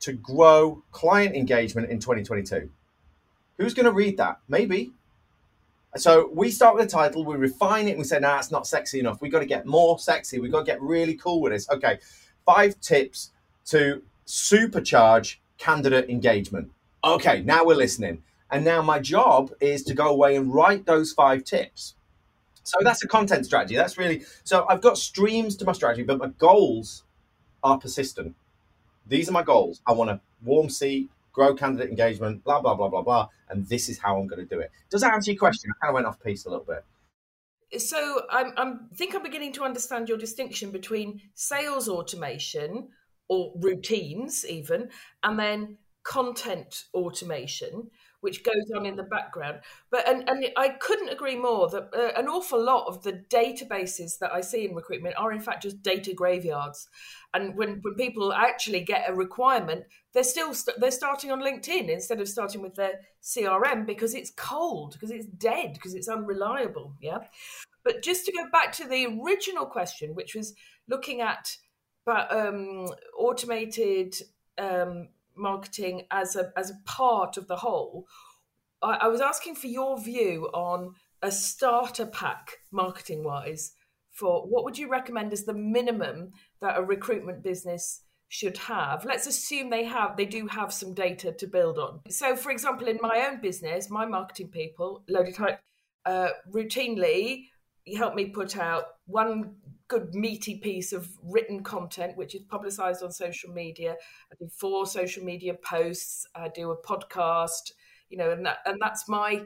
to 0.00 0.12
grow 0.12 0.82
client 0.92 1.34
engagement 1.34 1.90
in 1.90 1.98
2022. 1.98 2.68
Who's 3.56 3.72
going 3.72 3.86
to 3.86 3.92
read 3.92 4.18
that? 4.18 4.38
Maybe. 4.48 4.92
So 5.96 6.30
we 6.32 6.50
start 6.50 6.74
with 6.74 6.86
a 6.86 6.88
title, 6.88 7.24
we 7.24 7.36
refine 7.36 7.86
it, 7.86 7.98
we 7.98 8.04
say, 8.04 8.18
nah, 8.18 8.38
it's 8.38 8.50
not 8.50 8.66
sexy 8.66 9.00
enough. 9.00 9.20
We've 9.20 9.30
got 9.30 9.40
to 9.40 9.46
get 9.46 9.66
more 9.66 9.98
sexy. 9.98 10.40
We've 10.40 10.50
got 10.52 10.60
to 10.60 10.64
get 10.64 10.80
really 10.80 11.14
cool 11.14 11.42
with 11.42 11.52
this. 11.52 11.68
Okay, 11.68 11.98
five 12.46 12.80
tips 12.80 13.30
to 13.66 14.02
supercharge 14.26 15.36
candidate 15.58 16.08
engagement. 16.08 16.70
Okay, 17.04 17.42
now 17.42 17.64
we're 17.64 17.76
listening. 17.76 18.22
And 18.50 18.64
now 18.64 18.82
my 18.82 18.98
job 18.98 19.52
is 19.60 19.82
to 19.84 19.94
go 19.94 20.08
away 20.08 20.36
and 20.36 20.52
write 20.52 20.86
those 20.86 21.12
five 21.12 21.44
tips. 21.44 21.94
So 22.64 22.78
that's 22.82 23.02
a 23.02 23.08
content 23.08 23.44
strategy. 23.44 23.76
That's 23.76 23.98
really 23.98 24.24
so 24.44 24.66
I've 24.68 24.80
got 24.80 24.96
streams 24.96 25.56
to 25.56 25.64
my 25.64 25.72
strategy, 25.72 26.04
but 26.04 26.18
my 26.18 26.28
goals 26.38 27.04
are 27.62 27.78
persistent. 27.78 28.34
These 29.06 29.28
are 29.28 29.32
my 29.32 29.42
goals. 29.42 29.82
I 29.86 29.92
want 29.92 30.10
a 30.10 30.20
warm 30.44 30.68
seat, 30.68 31.10
grow 31.32 31.54
candidate 31.54 31.90
engagement, 31.90 32.44
blah, 32.44 32.60
blah, 32.60 32.74
blah, 32.74 32.88
blah, 32.88 33.02
blah. 33.02 33.28
And 33.48 33.66
this 33.68 33.88
is 33.88 33.98
how 33.98 34.18
I'm 34.18 34.26
going 34.26 34.46
to 34.46 34.54
do 34.54 34.60
it. 34.60 34.70
Does 34.90 35.00
that 35.02 35.12
answer 35.12 35.32
your 35.32 35.38
question? 35.38 35.70
I 35.70 35.86
kind 35.86 35.90
of 35.90 35.94
went 35.94 36.06
off 36.06 36.22
piece 36.22 36.44
a 36.46 36.50
little 36.50 36.64
bit. 36.64 36.84
So 37.80 38.22
I'm, 38.30 38.52
I'm 38.56 38.88
think 38.94 39.14
I'm 39.14 39.22
beginning 39.22 39.52
to 39.54 39.64
understand 39.64 40.08
your 40.08 40.18
distinction 40.18 40.70
between 40.70 41.20
sales 41.34 41.88
automation 41.88 42.88
or 43.28 43.52
routines 43.56 44.44
even, 44.46 44.90
and 45.22 45.38
then 45.38 45.78
content 46.04 46.84
automation 46.92 47.90
which 48.22 48.44
goes 48.44 48.70
on 48.74 48.86
in 48.86 48.96
the 48.96 49.02
background. 49.02 49.60
But 49.90 50.08
and, 50.08 50.28
and 50.28 50.46
I 50.56 50.70
couldn't 50.70 51.10
agree 51.10 51.36
more 51.36 51.68
that 51.68 51.90
uh, 51.92 52.18
an 52.18 52.28
awful 52.28 52.62
lot 52.62 52.86
of 52.86 53.02
the 53.02 53.12
databases 53.12 54.18
that 54.20 54.32
I 54.32 54.40
see 54.40 54.64
in 54.64 54.74
recruitment 54.74 55.16
are 55.18 55.32
in 55.32 55.40
fact 55.40 55.64
just 55.64 55.82
data 55.82 56.14
graveyards. 56.14 56.88
And 57.34 57.56
when, 57.56 57.80
when 57.82 57.94
people 57.94 58.32
actually 58.32 58.80
get 58.80 59.08
a 59.08 59.14
requirement, 59.14 59.84
they're 60.14 60.22
still 60.22 60.54
st- 60.54 60.78
they're 60.80 60.90
starting 60.90 61.32
on 61.32 61.40
LinkedIn 61.40 61.88
instead 61.88 62.20
of 62.20 62.28
starting 62.28 62.62
with 62.62 62.76
their 62.76 63.00
CRM 63.22 63.86
because 63.86 64.14
it's 64.14 64.30
cold, 64.30 64.92
because 64.92 65.10
it's 65.10 65.26
dead, 65.26 65.74
because 65.74 65.94
it's 65.94 66.08
unreliable. 66.08 66.94
Yeah. 67.00 67.18
But 67.84 68.02
just 68.02 68.24
to 68.26 68.32
go 68.32 68.48
back 68.52 68.72
to 68.74 68.86
the 68.86 69.20
original 69.20 69.66
question, 69.66 70.14
which 70.14 70.34
was 70.34 70.54
looking 70.88 71.20
at 71.20 71.56
but 72.04 72.32
um, 72.32 72.88
automated 73.16 74.14
um, 74.58 75.08
marketing 75.36 76.06
as 76.10 76.36
a 76.36 76.52
as 76.56 76.70
a 76.70 76.80
part 76.84 77.36
of 77.36 77.48
the 77.48 77.56
whole, 77.56 78.06
I, 78.82 78.98
I 79.02 79.08
was 79.08 79.20
asking 79.20 79.56
for 79.56 79.66
your 79.66 80.00
view 80.00 80.48
on 80.52 80.94
a 81.22 81.30
starter 81.30 82.06
pack 82.06 82.58
marketing 82.70 83.24
wise 83.24 83.72
for 84.10 84.46
what 84.46 84.64
would 84.64 84.78
you 84.78 84.90
recommend 84.90 85.32
as 85.32 85.44
the 85.44 85.54
minimum 85.54 86.32
that 86.60 86.76
a 86.76 86.82
recruitment 86.82 87.42
business 87.42 88.02
should 88.28 88.58
have? 88.58 89.04
Let's 89.04 89.26
assume 89.26 89.70
they 89.70 89.84
have 89.84 90.16
they 90.16 90.26
do 90.26 90.46
have 90.46 90.72
some 90.72 90.94
data 90.94 91.32
to 91.32 91.46
build 91.46 91.78
on. 91.78 92.00
So 92.08 92.36
for 92.36 92.50
example 92.50 92.88
in 92.88 92.98
my 93.00 93.26
own 93.28 93.40
business 93.40 93.90
my 93.90 94.06
marketing 94.06 94.48
people 94.48 95.02
loaded 95.08 95.36
hype 95.36 95.60
uh, 96.04 96.30
routinely 96.52 97.46
help 97.96 98.14
me 98.14 98.26
put 98.26 98.56
out 98.56 98.84
one 99.06 99.56
good 99.88 100.14
meaty 100.14 100.58
piece 100.58 100.92
of 100.92 101.08
written 101.22 101.62
content 101.62 102.16
which 102.16 102.34
is 102.34 102.42
publicized 102.42 103.02
on 103.02 103.12
social 103.12 103.52
media. 103.52 103.96
I 104.30 104.34
do 104.38 104.48
four 104.48 104.86
social 104.86 105.24
media 105.24 105.54
posts 105.54 106.26
i 106.34 106.48
do 106.48 106.70
a 106.70 106.76
podcast 106.82 107.72
you 108.08 108.18
know 108.18 108.30
and 108.30 108.44
that 108.46 108.58
and 108.66 108.78
that's 108.80 109.08
my 109.08 109.42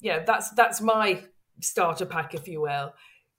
you 0.00 0.12
know 0.12 0.22
that's 0.26 0.50
that's 0.50 0.80
my 0.80 1.22
starter 1.60 2.06
pack 2.06 2.34
if 2.34 2.48
you 2.48 2.62
will. 2.62 2.92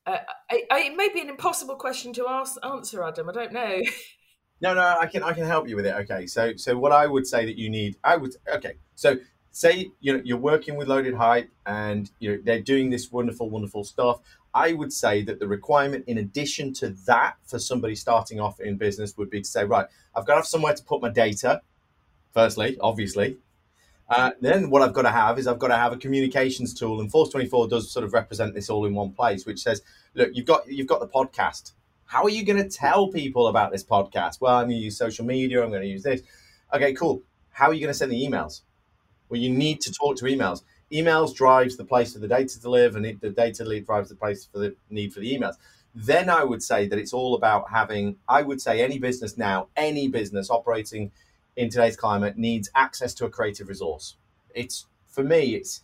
Uh, 0.06 0.18
I, 0.50 0.64
I, 0.72 0.80
it 0.82 0.96
may 0.98 1.10
be 1.10 1.22
an 1.22 1.30
impossible 1.30 1.76
question 1.76 2.12
to 2.14 2.26
ask, 2.28 2.58
answer 2.64 3.04
adam 3.04 3.30
i 3.30 3.34
don't 3.34 3.54
know. 3.54 3.82
No 4.64 4.76
no 4.76 4.96
i 5.00 5.08
can 5.08 5.24
i 5.24 5.34
can 5.34 5.46
help 5.46 5.68
you 5.68 5.76
with 5.76 5.88
it. 5.88 5.96
Okay 6.02 6.28
so 6.28 6.56
so 6.56 6.78
what 6.78 6.92
i 6.92 7.08
would 7.08 7.26
say 7.26 7.46
that 7.46 7.58
you 7.58 7.68
need 7.68 7.98
i 8.04 8.16
would 8.16 8.36
okay 8.54 8.76
so 8.94 9.18
say 9.52 9.92
you 10.00 10.14
know 10.14 10.22
you're 10.24 10.38
working 10.38 10.78
with 10.78 10.88
loaded 10.88 11.14
hype 11.14 11.50
and 11.66 12.10
you 12.20 12.32
know 12.32 12.42
they're 12.44 12.62
doing 12.62 12.90
this 12.90 13.12
wonderful 13.12 13.50
wonderful 13.50 13.84
stuff 13.84 14.22
I 14.54 14.74
would 14.74 14.92
say 14.92 15.24
that 15.24 15.40
the 15.40 15.48
requirement, 15.48 16.06
in 16.08 16.18
addition 16.18 16.74
to 16.76 16.90
that, 17.06 17.36
for 17.46 17.58
somebody 17.58 17.96
starting 17.96 18.40
off 18.40 18.60
in 18.60 18.76
business, 18.78 19.18
would 19.18 19.30
be 19.30 19.42
to 19.42 19.48
say, 19.48 19.64
right, 19.64 19.86
I've 20.14 20.26
got 20.26 20.34
to 20.34 20.40
have 20.40 20.48
somewhere 20.48 20.74
to 20.74 20.84
put 20.84 21.02
my 21.02 21.10
data. 21.10 21.62
Firstly, 22.34 22.78
obviously, 22.82 23.38
uh, 24.10 24.32
then 24.42 24.70
what 24.70 24.82
I've 24.82 24.94
got 24.94 25.04
to 25.04 25.12
have 25.12 25.40
is 25.40 25.48
I've 25.48 25.60
got 25.60 25.70
to 25.70 25.78
have 25.78 25.94
a 25.94 25.98
communications 25.98 26.74
tool, 26.74 27.00
and 27.00 27.10
Force 27.10 27.30
Twenty 27.30 27.48
Four 27.48 27.68
does 27.68 27.92
sort 27.92 28.06
of 28.06 28.14
represent 28.14 28.54
this 28.54 28.70
all 28.70 28.86
in 28.86 28.94
one 28.94 29.12
place, 29.12 29.46
which 29.46 29.60
says, 29.60 29.82
look, 30.16 30.30
you've 30.34 30.46
got 30.46 30.68
you've 30.68 30.88
got 30.88 31.00
the 31.00 31.08
podcast. 31.08 31.74
How 32.06 32.24
are 32.24 32.30
you 32.30 32.44
going 32.44 32.62
to 32.62 32.70
tell 32.70 33.08
people 33.08 33.48
about 33.48 33.72
this 33.72 33.86
podcast? 33.86 34.42
Well, 34.42 34.56
I'm 34.56 34.68
going 34.68 34.80
to 34.80 34.84
use 34.84 34.98
social 34.98 35.26
media. 35.26 35.64
I'm 35.64 35.70
going 35.70 35.82
to 35.82 35.88
use 35.88 36.04
this. 36.04 36.22
Okay, 36.74 36.94
cool. 36.94 37.24
How 37.52 37.68
are 37.68 37.74
you 37.74 37.80
going 37.80 37.94
to 37.94 37.98
send 37.98 38.12
the 38.12 38.22
emails? 38.22 38.62
Well, 39.32 39.42
you 39.42 39.50
need 39.50 39.82
to 39.82 39.94
talk 39.94 40.18
to 40.18 40.26
emails 40.26 40.62
emails 40.92 41.34
drives 41.34 41.78
the 41.78 41.86
place 41.86 42.14
for 42.14 42.20
the 42.20 42.28
data 42.28 42.60
to 42.62 42.70
live, 42.70 42.96
and 42.96 43.06
it, 43.06 43.22
the 43.22 43.30
data 43.30 43.64
lead 43.64 43.86
drives 43.86 44.10
the 44.10 44.16
place 44.16 44.46
for 44.46 44.60
the 44.60 44.76
need 44.90 45.14
for 45.14 45.22
the 45.22 45.38
emails. 45.38 45.56
Then 45.96 46.30
I 46.30 46.44
would 46.44 46.62
say 46.62 46.88
that 46.88 47.00
it's 47.00 47.14
all 47.14 47.36
about 47.36 47.72
having. 47.72 48.18
I 48.28 48.42
would 48.42 48.62
say 48.62 48.82
any 48.82 49.00
business 49.00 49.38
now, 49.38 49.68
any 49.76 50.08
business 50.08 50.50
operating 50.50 51.12
in 51.56 51.70
today's 51.70 51.98
climate 51.98 52.38
needs 52.38 52.70
access 52.76 53.14
to 53.16 53.26
a 53.26 53.30
creative 53.30 53.68
resource. 53.68 54.16
It's 54.54 54.86
for 55.08 55.24
me, 55.24 55.56
it's 55.56 55.82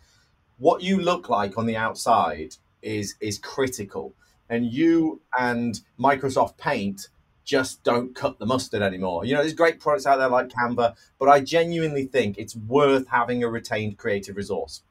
what 0.57 0.81
you 0.81 1.01
look 1.01 1.29
like 1.29 1.57
on 1.57 1.65
the 1.65 1.77
outside 1.77 2.55
is 2.81 3.15
is 3.19 3.37
critical, 3.37 4.13
and 4.49 4.65
you 4.65 5.21
and 5.37 5.81
Microsoft 5.99 6.57
Paint 6.57 7.09
just 7.47 7.81
don't 7.83 8.13
cut 8.13 8.37
the 8.37 8.45
mustard 8.45 8.83
anymore. 8.83 9.25
You 9.25 9.33
know, 9.33 9.41
there's 9.41 9.53
great 9.53 9.79
products 9.79 10.05
out 10.05 10.17
there 10.17 10.29
like 10.29 10.49
Canva, 10.49 10.95
but 11.17 11.29
I 11.29 11.39
genuinely 11.39 12.05
think 12.05 12.37
it's 12.37 12.55
worth 12.55 13.07
having 13.07 13.43
a 13.43 13.49
retained 13.49 13.97
creative 13.97 14.35
resource 14.35 14.83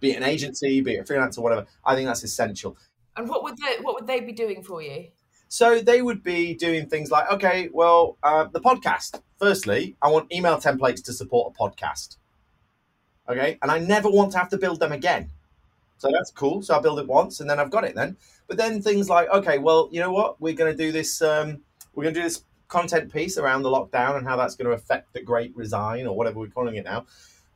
be 0.00 0.12
it 0.12 0.16
an 0.16 0.22
agency, 0.22 0.80
be 0.80 0.94
it 0.94 1.08
a 1.08 1.12
freelancer, 1.12 1.38
whatever. 1.38 1.66
I 1.84 1.94
think 1.94 2.06
that's 2.06 2.24
essential. 2.24 2.76
And 3.16 3.28
what 3.28 3.42
would 3.42 3.56
they 3.56 3.82
what 3.82 3.94
would 3.94 4.06
they 4.06 4.20
be 4.20 4.32
doing 4.32 4.62
for 4.62 4.82
you? 4.82 5.06
So 5.48 5.80
they 5.80 6.02
would 6.02 6.22
be 6.22 6.54
doing 6.54 6.88
things 6.88 7.10
like, 7.10 7.30
okay, 7.32 7.68
well, 7.72 8.18
uh, 8.22 8.44
the 8.44 8.60
podcast. 8.60 9.20
Firstly, 9.38 9.96
I 10.02 10.10
want 10.10 10.32
email 10.32 10.56
templates 10.56 11.04
to 11.04 11.12
support 11.12 11.54
a 11.54 11.62
podcast. 11.62 12.16
Okay, 13.28 13.58
and 13.62 13.70
I 13.70 13.78
never 13.78 14.10
want 14.10 14.32
to 14.32 14.38
have 14.38 14.48
to 14.50 14.58
build 14.58 14.80
them 14.80 14.92
again. 14.92 15.30
So 15.98 16.10
that's 16.12 16.30
cool. 16.30 16.62
So 16.62 16.76
I 16.76 16.80
build 16.80 16.98
it 16.98 17.06
once, 17.06 17.40
and 17.40 17.48
then 17.48 17.58
I've 17.58 17.70
got 17.70 17.84
it. 17.84 17.94
Then, 17.94 18.16
but 18.48 18.56
then 18.56 18.80
things 18.80 19.08
like, 19.08 19.28
okay, 19.30 19.58
well, 19.58 19.88
you 19.90 20.00
know 20.00 20.12
what? 20.12 20.40
We're 20.40 20.54
going 20.54 20.74
to 20.74 20.76
do 20.76 20.92
this. 20.92 21.20
Um, 21.22 21.60
we're 21.94 22.04
going 22.04 22.14
to 22.14 22.20
do 22.20 22.24
this 22.24 22.44
content 22.68 23.12
piece 23.12 23.38
around 23.38 23.62
the 23.62 23.70
lockdown 23.70 24.16
and 24.16 24.26
how 24.26 24.36
that's 24.36 24.54
going 24.54 24.66
to 24.66 24.72
affect 24.72 25.12
the 25.12 25.22
Great 25.22 25.56
Resign 25.56 26.06
or 26.06 26.16
whatever 26.16 26.38
we're 26.38 26.48
calling 26.48 26.76
it 26.76 26.84
now. 26.84 27.06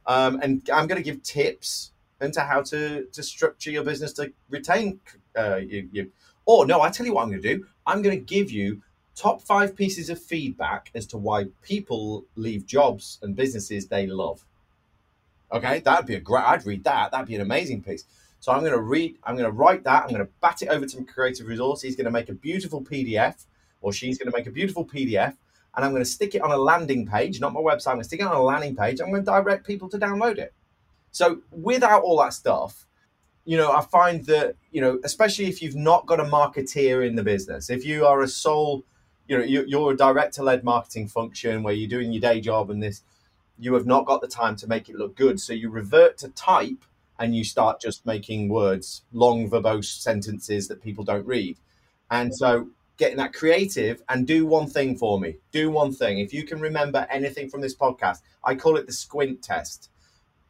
Um, 0.07 0.41
and 0.43 0.69
I'm 0.73 0.87
going 0.87 1.03
to 1.03 1.05
give 1.05 1.23
tips 1.23 1.93
into 2.21 2.41
how 2.41 2.63
to 2.63 3.05
to 3.05 3.23
structure 3.23 3.71
your 3.71 3.85
business 3.85 4.13
to 4.15 4.33
retain 4.49 5.01
uh, 5.37 5.57
you, 5.57 5.89
you. 5.93 6.13
Or 6.47 6.67
no, 6.67 6.81
I 6.81 6.91
tell 6.91 7.07
you 7.07 7.15
what 7.15 7.23
I'm 7.23 7.31
going 7.31 7.43
to 7.43 7.57
do. 7.57 7.67
I'm 7.87 8.03
going 8.03 8.19
to 8.19 8.25
give 8.25 8.51
you 8.51 8.83
top 9.15 9.43
five 9.43 9.77
pieces 9.77 10.11
of 10.11 10.21
feedback 10.21 10.91
as 10.95 11.07
to 11.07 11.19
why 11.19 11.47
people 11.63 12.25
leave 12.37 12.67
jobs 12.67 13.19
and 13.23 13.37
businesses 13.37 13.87
they 13.87 14.07
love. 14.07 14.45
Okay, 15.53 15.81
that'd 15.81 16.07
be 16.07 16.15
a 16.15 16.21
great. 16.21 16.45
I'd 16.45 16.65
read 16.67 16.85
that. 16.85 17.11
That'd 17.11 17.27
be 17.27 17.35
an 17.35 17.41
amazing 17.41 17.83
piece. 17.83 18.05
So 18.41 18.53
I'm 18.53 18.61
going 18.61 18.73
to 18.73 18.81
read. 18.81 19.19
I'm 19.23 19.37
going 19.37 19.49
to 19.49 19.57
write 19.57 19.85
that. 19.85 20.03
I'm 20.03 20.09
going 20.09 20.25
to 20.25 20.33
bat 20.41 20.63
it 20.63 20.69
over 20.69 20.87
to 20.87 21.05
Creative 21.05 21.47
Resource. 21.47 21.83
He's 21.83 21.95
going 21.95 22.07
to 22.07 22.11
make 22.11 22.31
a 22.31 22.35
beautiful 22.35 22.83
PDF, 22.83 23.45
or 23.83 23.93
she's 23.93 24.19
going 24.19 24.31
to 24.31 24.37
make 24.37 24.47
a 24.47 24.51
beautiful 24.51 24.85
PDF, 24.85 25.37
and 25.77 25.85
I'm 25.85 25.91
going 25.91 26.03
to 26.03 26.09
stick 26.09 26.35
it 26.35 26.43
on 26.43 26.51
a 26.51 26.57
landing 26.57 27.07
page, 27.07 27.39
not 27.39 27.53
my 27.53 27.61
website. 27.61 27.89
I'm 27.89 27.97
going 27.97 28.03
to 28.03 28.09
stick 28.09 28.21
it 28.21 28.27
on 28.27 28.35
a 28.35 28.43
landing 28.43 28.75
page. 28.75 29.01
I'm 29.01 29.11
going 29.11 29.23
to 29.23 29.31
direct 29.31 29.67
people 29.67 29.89
to 29.91 29.99
download 29.99 30.39
it. 30.39 30.55
So 31.13 31.43
without 31.51 32.03
all 32.03 32.19
that 32.21 32.33
stuff, 32.33 32.87
you 33.45 33.57
know, 33.57 33.73
I 33.73 33.83
find 33.83 34.25
that 34.27 34.57
you 34.71 34.81
know, 34.81 35.01
especially 35.05 35.47
if 35.47 35.61
you've 35.61 35.77
not 35.77 36.07
got 36.07 36.19
a 36.19 36.25
marketeer 36.25 37.07
in 37.07 37.17
the 37.17 37.23
business, 37.23 37.69
if 37.69 37.85
you 37.85 38.07
are 38.07 38.23
a 38.23 38.29
sole, 38.29 38.85
you 39.29 39.37
know, 39.37 39.45
you're 39.45 39.93
a 39.93 39.97
director-led 39.97 40.65
marketing 40.65 41.09
function 41.09 41.63
where 41.63 41.75
you're 41.75 41.89
doing 41.89 42.13
your 42.13 42.21
day 42.21 42.41
job 42.41 42.71
and 42.71 42.83
this 42.83 43.03
you 43.59 43.75
have 43.75 43.87
not 43.87 44.07
got 44.07 44.23
the 44.23 44.29
time 44.29 44.57
to 44.57 44.67
make 44.67 44.89
it 44.89 44.97
look 44.97 45.15
good. 45.15 45.39
So 45.39 45.53
you 45.53 45.69
revert 45.69 46.17
to 46.19 46.29
type 46.31 46.85
and 47.21 47.37
you 47.37 47.45
start 47.45 47.81
just 47.81 48.07
making 48.07 48.49
words, 48.49 49.03
long 49.13 49.49
verbose 49.49 50.01
sentences 50.01 50.67
that 50.69 50.83
people 50.83 51.05
don't 51.05 51.27
read. 51.27 51.59
And 52.11 52.35
so 52.35 52.69
getting 52.97 53.19
that 53.19 53.33
creative 53.33 54.03
and 54.09 54.27
do 54.27 54.47
one 54.47 54.67
thing 54.67 54.97
for 54.97 55.21
me. 55.21 55.37
Do 55.53 55.71
one 55.71 55.93
thing. 55.93 56.19
If 56.19 56.35
you 56.35 56.45
can 56.45 56.61
remember 56.61 57.07
anything 57.11 57.49
from 57.49 57.61
this 57.61 57.75
podcast, 57.75 58.19
I 58.43 58.55
call 58.55 58.77
it 58.77 58.87
the 58.87 58.93
squint 58.93 59.43
test. 59.43 59.91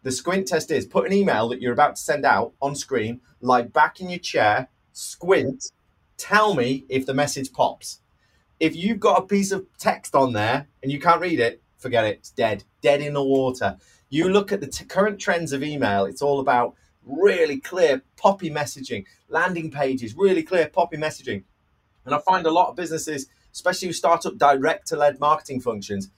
The 0.03 0.13
squint 0.13 0.49
test 0.49 0.71
is 0.71 0.87
put 0.87 1.07
an 1.07 1.13
email 1.13 1.49
that 1.49 1.61
you're 1.61 1.73
about 1.73 1.97
to 1.97 2.03
send 2.03 2.25
out 2.25 2.53
on 2.63 2.75
screen, 2.75 3.21
lie 3.41 3.63
back 3.63 4.01
in 4.01 4.09
your 4.09 4.19
chair, 4.19 4.69
squint, 4.93 5.71
tell 6.17 6.55
me 6.55 6.85
if 6.89 7.05
the 7.05 7.15
message 7.15 7.53
pops. 7.53 8.01
If 8.59 8.77
you've 8.77 9.01
got 9.01 9.23
a 9.23 9.27
piece 9.27 9.53
of 9.53 9.67
text 9.79 10.15
on 10.15 10.33
there 10.33 10.69
and 10.83 10.91
you 10.91 10.99
can't 11.01 11.21
read 11.21 11.41
it, 11.41 11.63
forget 11.79 12.05
it. 12.05 12.19
It's 12.19 12.31
dead, 12.31 12.65
dead 12.81 13.01
in 13.01 13.15
the 13.15 13.25
water. 13.25 13.77
You 14.11 14.29
look 14.29 14.53
at 14.53 14.61
the 14.61 14.67
t- 14.67 14.85
current 14.85 15.21
trends 15.21 15.53
of 15.53 15.63
email, 15.63 16.05
it's 16.05 16.21
all 16.21 16.41
about 16.41 16.75
really 17.07 17.59
clear, 17.59 18.03
poppy 18.17 18.51
messaging, 18.51 19.05
landing 19.29 19.71
pages, 19.71 20.15
really 20.17 20.43
clear, 20.43 20.69
poppy 20.69 20.97
messaging. 20.97 21.45
And 22.05 22.15
I 22.15 22.19
find 22.19 22.45
a 22.47 22.51
lot 22.51 22.69
of 22.69 22.77
businesses, 22.77 23.29
especially 23.53 23.89
who 23.89 23.95
start 23.95 24.27
up 24.27 24.37
director 24.37 24.97
led 24.97 25.21
marketing 25.21 25.61
functions, 25.61 26.11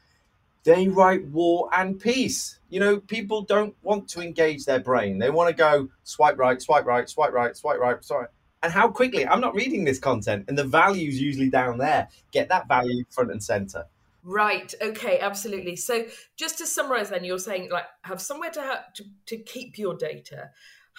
they 0.65 0.89
write 0.89 1.27
war 1.27 1.69
and 1.73 2.01
peace. 2.01 2.59
You 2.71 2.81
know, 2.81 3.01
people 3.01 3.43
don't 3.43 3.75
want 3.83 4.09
to 4.11 4.21
engage 4.21 4.65
their 4.65 4.81
brain. 4.81 5.19
They 5.19 5.31
want 5.31 5.51
to 5.51 5.55
go 5.55 5.89
swipe 6.05 6.39
right, 6.39 6.63
swipe 6.63 6.87
right, 6.87 7.09
swipe 7.09 7.33
right, 7.33 7.57
swipe 7.57 7.79
right, 7.79 8.03
sorry. 8.03 8.29
And 8.63 8.73
how 8.73 8.89
quickly? 8.89 9.27
I'm 9.27 9.41
not 9.41 9.57
reading 9.57 9.85
this 9.85 9.99
content, 9.99 10.45
and 10.47 10.57
the 10.57 10.65
value's 10.65 11.21
usually 11.21 11.51
down 11.51 11.79
there. 11.79 12.09
Get 12.31 12.49
that 12.51 12.69
value 12.69 13.05
front 13.11 13.33
and 13.33 13.43
center. 13.43 13.87
Right. 14.25 14.73
Okay. 14.81 15.19
Absolutely. 15.19 15.75
So, 15.77 16.05
just 16.37 16.59
to 16.59 16.67
summarize, 16.67 17.11
then 17.11 17.25
you're 17.25 17.39
saying 17.41 17.71
like 17.71 17.87
have 18.05 18.21
somewhere 18.21 18.51
to 18.51 18.61
have 18.63 18.93
to, 18.95 19.05
to 19.27 19.37
keep 19.39 19.79
your 19.79 19.97
data, 19.97 20.51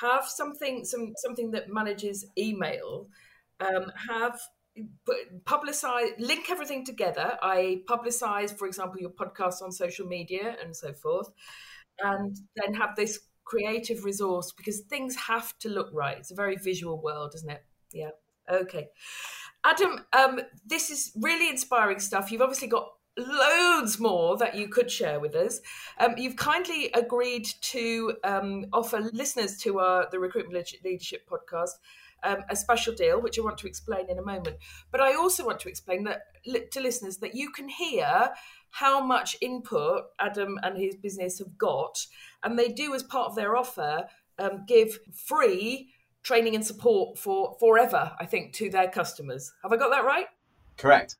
have 0.01 0.25
something 0.27 0.83
some 0.83 1.13
something 1.15 1.51
that 1.51 1.69
manages 1.69 2.25
email, 2.37 3.07
um, 3.61 3.91
have 4.09 4.39
publicize 5.45 6.09
link 6.19 6.49
everything 6.49 6.83
together. 6.85 7.37
I 7.41 7.83
publicize, 7.89 8.57
for 8.57 8.67
example, 8.67 8.99
your 8.99 9.11
podcast 9.11 9.61
on 9.61 9.71
social 9.71 10.05
media 10.07 10.57
and 10.61 10.75
so 10.75 10.93
forth, 10.93 11.29
and 11.99 12.35
then 12.55 12.73
have 12.73 12.95
this 12.97 13.19
creative 13.45 14.03
resource 14.05 14.51
because 14.55 14.81
things 14.89 15.15
have 15.15 15.57
to 15.59 15.69
look 15.69 15.89
right. 15.93 16.17
It's 16.17 16.31
a 16.31 16.35
very 16.35 16.57
visual 16.57 17.01
world, 17.01 17.33
isn't 17.35 17.49
it? 17.49 17.63
Yeah. 17.93 18.09
Okay. 18.51 18.89
Adam, 19.63 20.05
um, 20.13 20.41
this 20.65 20.89
is 20.89 21.11
really 21.21 21.49
inspiring 21.49 21.99
stuff. 21.99 22.31
You've 22.31 22.41
obviously 22.41 22.67
got 22.67 22.89
loads 23.17 23.99
more 23.99 24.37
that 24.37 24.55
you 24.55 24.67
could 24.67 24.89
share 24.89 25.19
with 25.19 25.35
us. 25.35 25.61
Um, 25.99 26.15
you've 26.17 26.35
kindly 26.35 26.91
agreed 26.93 27.45
to 27.61 28.17
um, 28.23 28.65
offer 28.73 28.99
listeners 29.13 29.57
to 29.59 29.79
our, 29.79 30.07
the 30.11 30.19
Recruitment 30.19 30.73
Leadership 30.83 31.29
podcast 31.29 31.73
um, 32.23 32.37
a 32.49 32.55
special 32.55 32.93
deal, 32.93 33.21
which 33.21 33.37
I 33.37 33.41
want 33.41 33.57
to 33.59 33.67
explain 33.67 34.09
in 34.09 34.17
a 34.17 34.23
moment. 34.23 34.57
But 34.91 35.01
I 35.01 35.15
also 35.15 35.45
want 35.45 35.59
to 35.61 35.69
explain 35.69 36.03
that 36.05 36.21
to 36.71 36.79
listeners 36.81 37.17
that 37.17 37.35
you 37.35 37.51
can 37.51 37.69
hear 37.69 38.31
how 38.69 39.05
much 39.05 39.37
input 39.41 40.05
Adam 40.19 40.59
and 40.63 40.77
his 40.77 40.95
business 40.95 41.39
have 41.39 41.57
got, 41.57 42.05
and 42.43 42.57
they 42.57 42.69
do 42.69 42.95
as 42.95 43.03
part 43.03 43.27
of 43.27 43.35
their 43.35 43.55
offer 43.55 44.05
um, 44.39 44.63
give 44.67 44.99
free 45.13 45.89
training 46.23 46.55
and 46.55 46.65
support 46.65 47.17
for 47.17 47.55
forever. 47.59 48.13
I 48.19 48.25
think 48.25 48.53
to 48.53 48.69
their 48.69 48.89
customers. 48.89 49.51
Have 49.61 49.73
I 49.73 49.77
got 49.77 49.91
that 49.91 50.05
right? 50.05 50.27
Correct. 50.77 51.17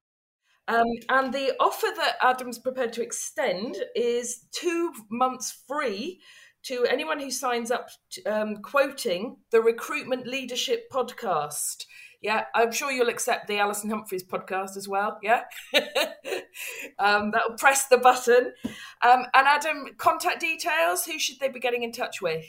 Um, 0.68 0.88
and 1.10 1.34
the 1.34 1.54
offer 1.60 1.88
that 1.98 2.16
Adam's 2.22 2.60
prepared 2.60 2.94
to 2.94 3.02
extend 3.02 3.76
is 3.96 4.46
two 4.52 4.94
months 5.10 5.64
free 5.68 6.22
to 6.64 6.86
anyone 6.90 7.20
who 7.20 7.30
signs 7.30 7.72
up, 7.72 7.90
um, 8.26 8.58
quoting 8.58 9.38
the 9.52 9.62
Recruitment 9.62 10.26
Leadership 10.26 10.86
Podcast. 10.92 11.86
Yeah, 12.22 12.46
I'm 12.56 12.72
sure 12.72 12.90
you'll 12.90 13.10
accept 13.10 13.48
the 13.48 13.60
Alison 13.60 13.90
Humphries 13.90 14.24
podcast 14.24 14.78
as 14.78 14.88
well. 14.88 15.20
Yeah, 15.22 15.44
um, 16.98 17.32
that'll 17.32 17.58
press 17.58 17.88
the 17.88 17.98
button. 17.98 18.54
Um, 19.02 19.26
and 19.34 19.46
Adam, 19.46 19.88
contact 19.98 20.40
details. 20.40 21.04
Who 21.06 21.20
should 21.20 21.42
they 21.42 21.50
be 21.50 21.60
getting 21.60 21.84
in 21.84 21.92
touch 21.92 22.22
with? 22.22 22.46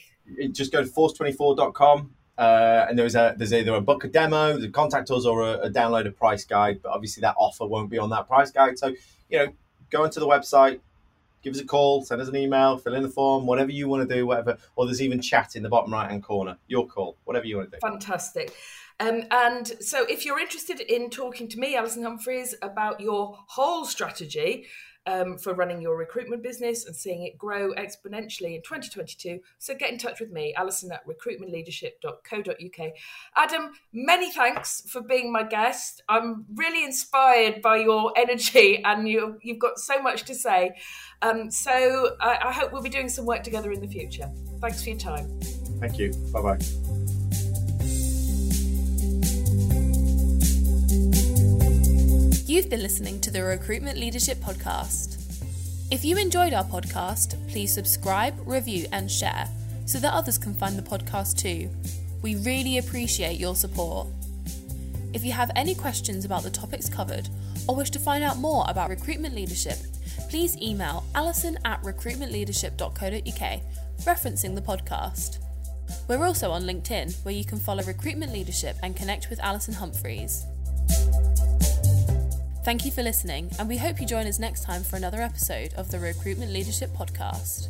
Just 0.53 0.71
go 0.71 0.85
to 0.85 0.89
force24.com 0.89 2.15
uh, 2.37 2.87
and 2.89 2.99
there's 2.99 3.15
a 3.15 3.35
there's 3.37 3.53
either 3.53 3.75
a 3.75 3.81
book 3.81 4.05
a 4.05 4.09
demo, 4.09 4.59
the 4.59 4.69
contact 4.69 5.11
us, 5.11 5.25
or 5.25 5.43
a, 5.43 5.53
a 5.61 5.71
download 5.71 6.07
a 6.07 6.11
price 6.11 6.45
guide. 6.45 6.81
But 6.83 6.93
obviously 6.93 7.21
that 7.21 7.35
offer 7.39 7.67
won't 7.67 7.91
be 7.91 7.99
on 7.99 8.11
that 8.11 8.27
price 8.27 8.51
guide. 8.51 8.79
So 8.79 8.89
you 9.31 9.39
know, 9.39 9.53
go 9.91 10.03
onto 10.03 10.21
the 10.21 10.27
website, 10.27 10.81
give 11.43 11.55
us 11.55 11.61
a 11.61 11.65
call, 11.65 12.03
send 12.03 12.21
us 12.21 12.29
an 12.29 12.37
email, 12.37 12.79
fill 12.79 12.95
in 12.95 13.03
the 13.03 13.09
form, 13.09 13.47
whatever 13.47 13.71
you 13.71 13.89
want 13.89 14.09
to 14.09 14.15
do, 14.15 14.27
whatever. 14.27 14.59
Or 14.75 14.87
there's 14.87 15.03
even 15.03 15.21
chat 15.21 15.55
in 15.55 15.63
the 15.63 15.69
bottom 15.69 15.93
right 15.93 16.11
hand 16.11 16.25
corner. 16.25 16.57
Your 16.67 16.87
call, 16.87 17.17
whatever 17.25 17.47
you 17.47 17.59
want 17.59 17.71
to 17.71 17.77
do. 17.77 17.81
Fantastic. 17.81 18.53
Um, 19.01 19.25
and 19.31 19.67
so, 19.81 20.05
if 20.09 20.25
you're 20.25 20.39
interested 20.39 20.81
in 20.81 21.11
talking 21.11 21.49
to 21.49 21.59
me, 21.59 21.77
Alison 21.77 22.05
Humphries, 22.05 22.55
about 22.63 23.01
your 23.01 23.39
whole 23.49 23.85
strategy, 23.85 24.67
um, 25.07 25.39
for 25.39 25.55
running 25.55 25.81
your 25.81 25.97
recruitment 25.97 26.43
business 26.43 26.87
and 26.87 26.95
seeing 26.95 27.25
it 27.27 27.37
grow 27.39 27.73
exponentially 27.75 28.55
in 28.55 28.63
2022. 28.63 29.41
So 29.59 29.75
get 29.75 29.91
in 29.91 29.99
touch 29.99 30.21
with 30.21 30.31
me, 30.31 30.55
Alison 30.57 30.93
at 30.93 31.07
recruitmentleadership.co.uk. 31.07 32.93
Adam, 33.37 33.73
many 33.93 34.31
thanks 34.31 34.83
for 34.89 35.03
being 35.03 35.33
my 35.33 35.43
guest. 35.43 36.03
I'm 36.09 36.47
really 36.55 36.85
inspired 36.85 37.61
by 37.63 37.77
your 37.79 38.13
energy 38.17 38.83
and 38.85 39.09
you, 39.09 39.39
you've 39.43 39.59
got 39.59 39.79
so 39.79 40.01
much 40.01 40.25
to 40.25 40.35
say. 40.35 40.77
Um, 41.23 41.51
so 41.51 42.17
I, 42.21 42.39
I 42.45 42.53
hope 42.53 42.73
we'll 42.73 42.83
be 42.83 42.91
doing 42.91 43.09
some 43.09 43.27
work 43.27 43.43
together 43.43 43.73
in 43.73 43.81
the 43.81 43.89
future. 43.89 44.31
Thanks 44.61 44.83
for 44.83 44.91
your 44.91 44.99
time. 44.99 45.41
Thank 45.81 45.99
you. 45.99 46.13
Bye 46.33 46.43
bye. 46.43 47.04
You've 52.55 52.71
been 52.71 52.83
listening 52.83 53.21
to 53.23 53.33
the 53.33 53.43
Recruitment 53.43 53.99
Leadership 53.99 54.39
Podcast. 54.39 55.17
If 55.91 56.05
you 56.05 56.17
enjoyed 56.17 56.53
our 56.53 56.63
podcast, 56.63 57.35
please 57.49 57.75
subscribe, 57.75 58.33
review, 58.47 58.87
and 58.93 59.11
share 59.11 59.49
so 59.87 59.99
that 59.99 60.15
others 60.15 60.39
can 60.39 60.55
find 60.55 60.79
the 60.79 60.83
podcast 60.83 61.37
too. 61.37 61.69
We 62.23 62.37
really 62.37 62.79
appreciate 62.79 63.41
your 63.41 63.57
support. 63.57 64.07
If 65.13 65.25
you 65.25 65.33
have 65.33 65.51
any 65.57 65.75
questions 65.75 66.25
about 66.25 66.45
the 66.45 66.51
topics 66.51 66.89
covered 66.89 67.29
or 67.67 67.75
wish 67.75 67.91
to 67.91 67.99
find 67.99 68.23
out 68.23 68.37
more 68.37 68.65
about 68.69 68.89
recruitment 68.89 69.35
leadership, 69.35 69.79
please 70.31 70.57
email 70.59 71.03
alison 71.17 71.59
at 71.65 71.83
recruitmentleadership.co.uk 71.83 73.61
referencing 74.07 74.55
the 74.55 74.63
podcast. 74.63 75.39
We're 76.07 76.25
also 76.25 76.53
on 76.53 76.63
LinkedIn 76.63 77.25
where 77.25 77.35
you 77.35 77.45
can 77.45 77.59
follow 77.59 77.83
Recruitment 77.83 78.33
Leadership 78.33 78.77
and 78.81 78.95
connect 78.95 79.29
with 79.29 79.41
Alison 79.41 79.75
Humphries. 79.75 80.47
Thank 82.65 82.87
you 82.87 82.91
for 82.91 83.03
listening, 83.03 83.51
and 83.59 83.69
we 83.69 83.77
hope 83.77 84.01
you 84.01 84.07
join 84.07 84.27
us 84.27 84.39
next 84.39 84.65
time 84.65 84.85
for 84.85 84.97
another 84.97 85.21
episode 85.21 85.75
of 85.75 85.91
the 85.91 85.99
Recruitment 85.99 86.51
Leadership 86.51 86.89
Podcast. 86.97 87.69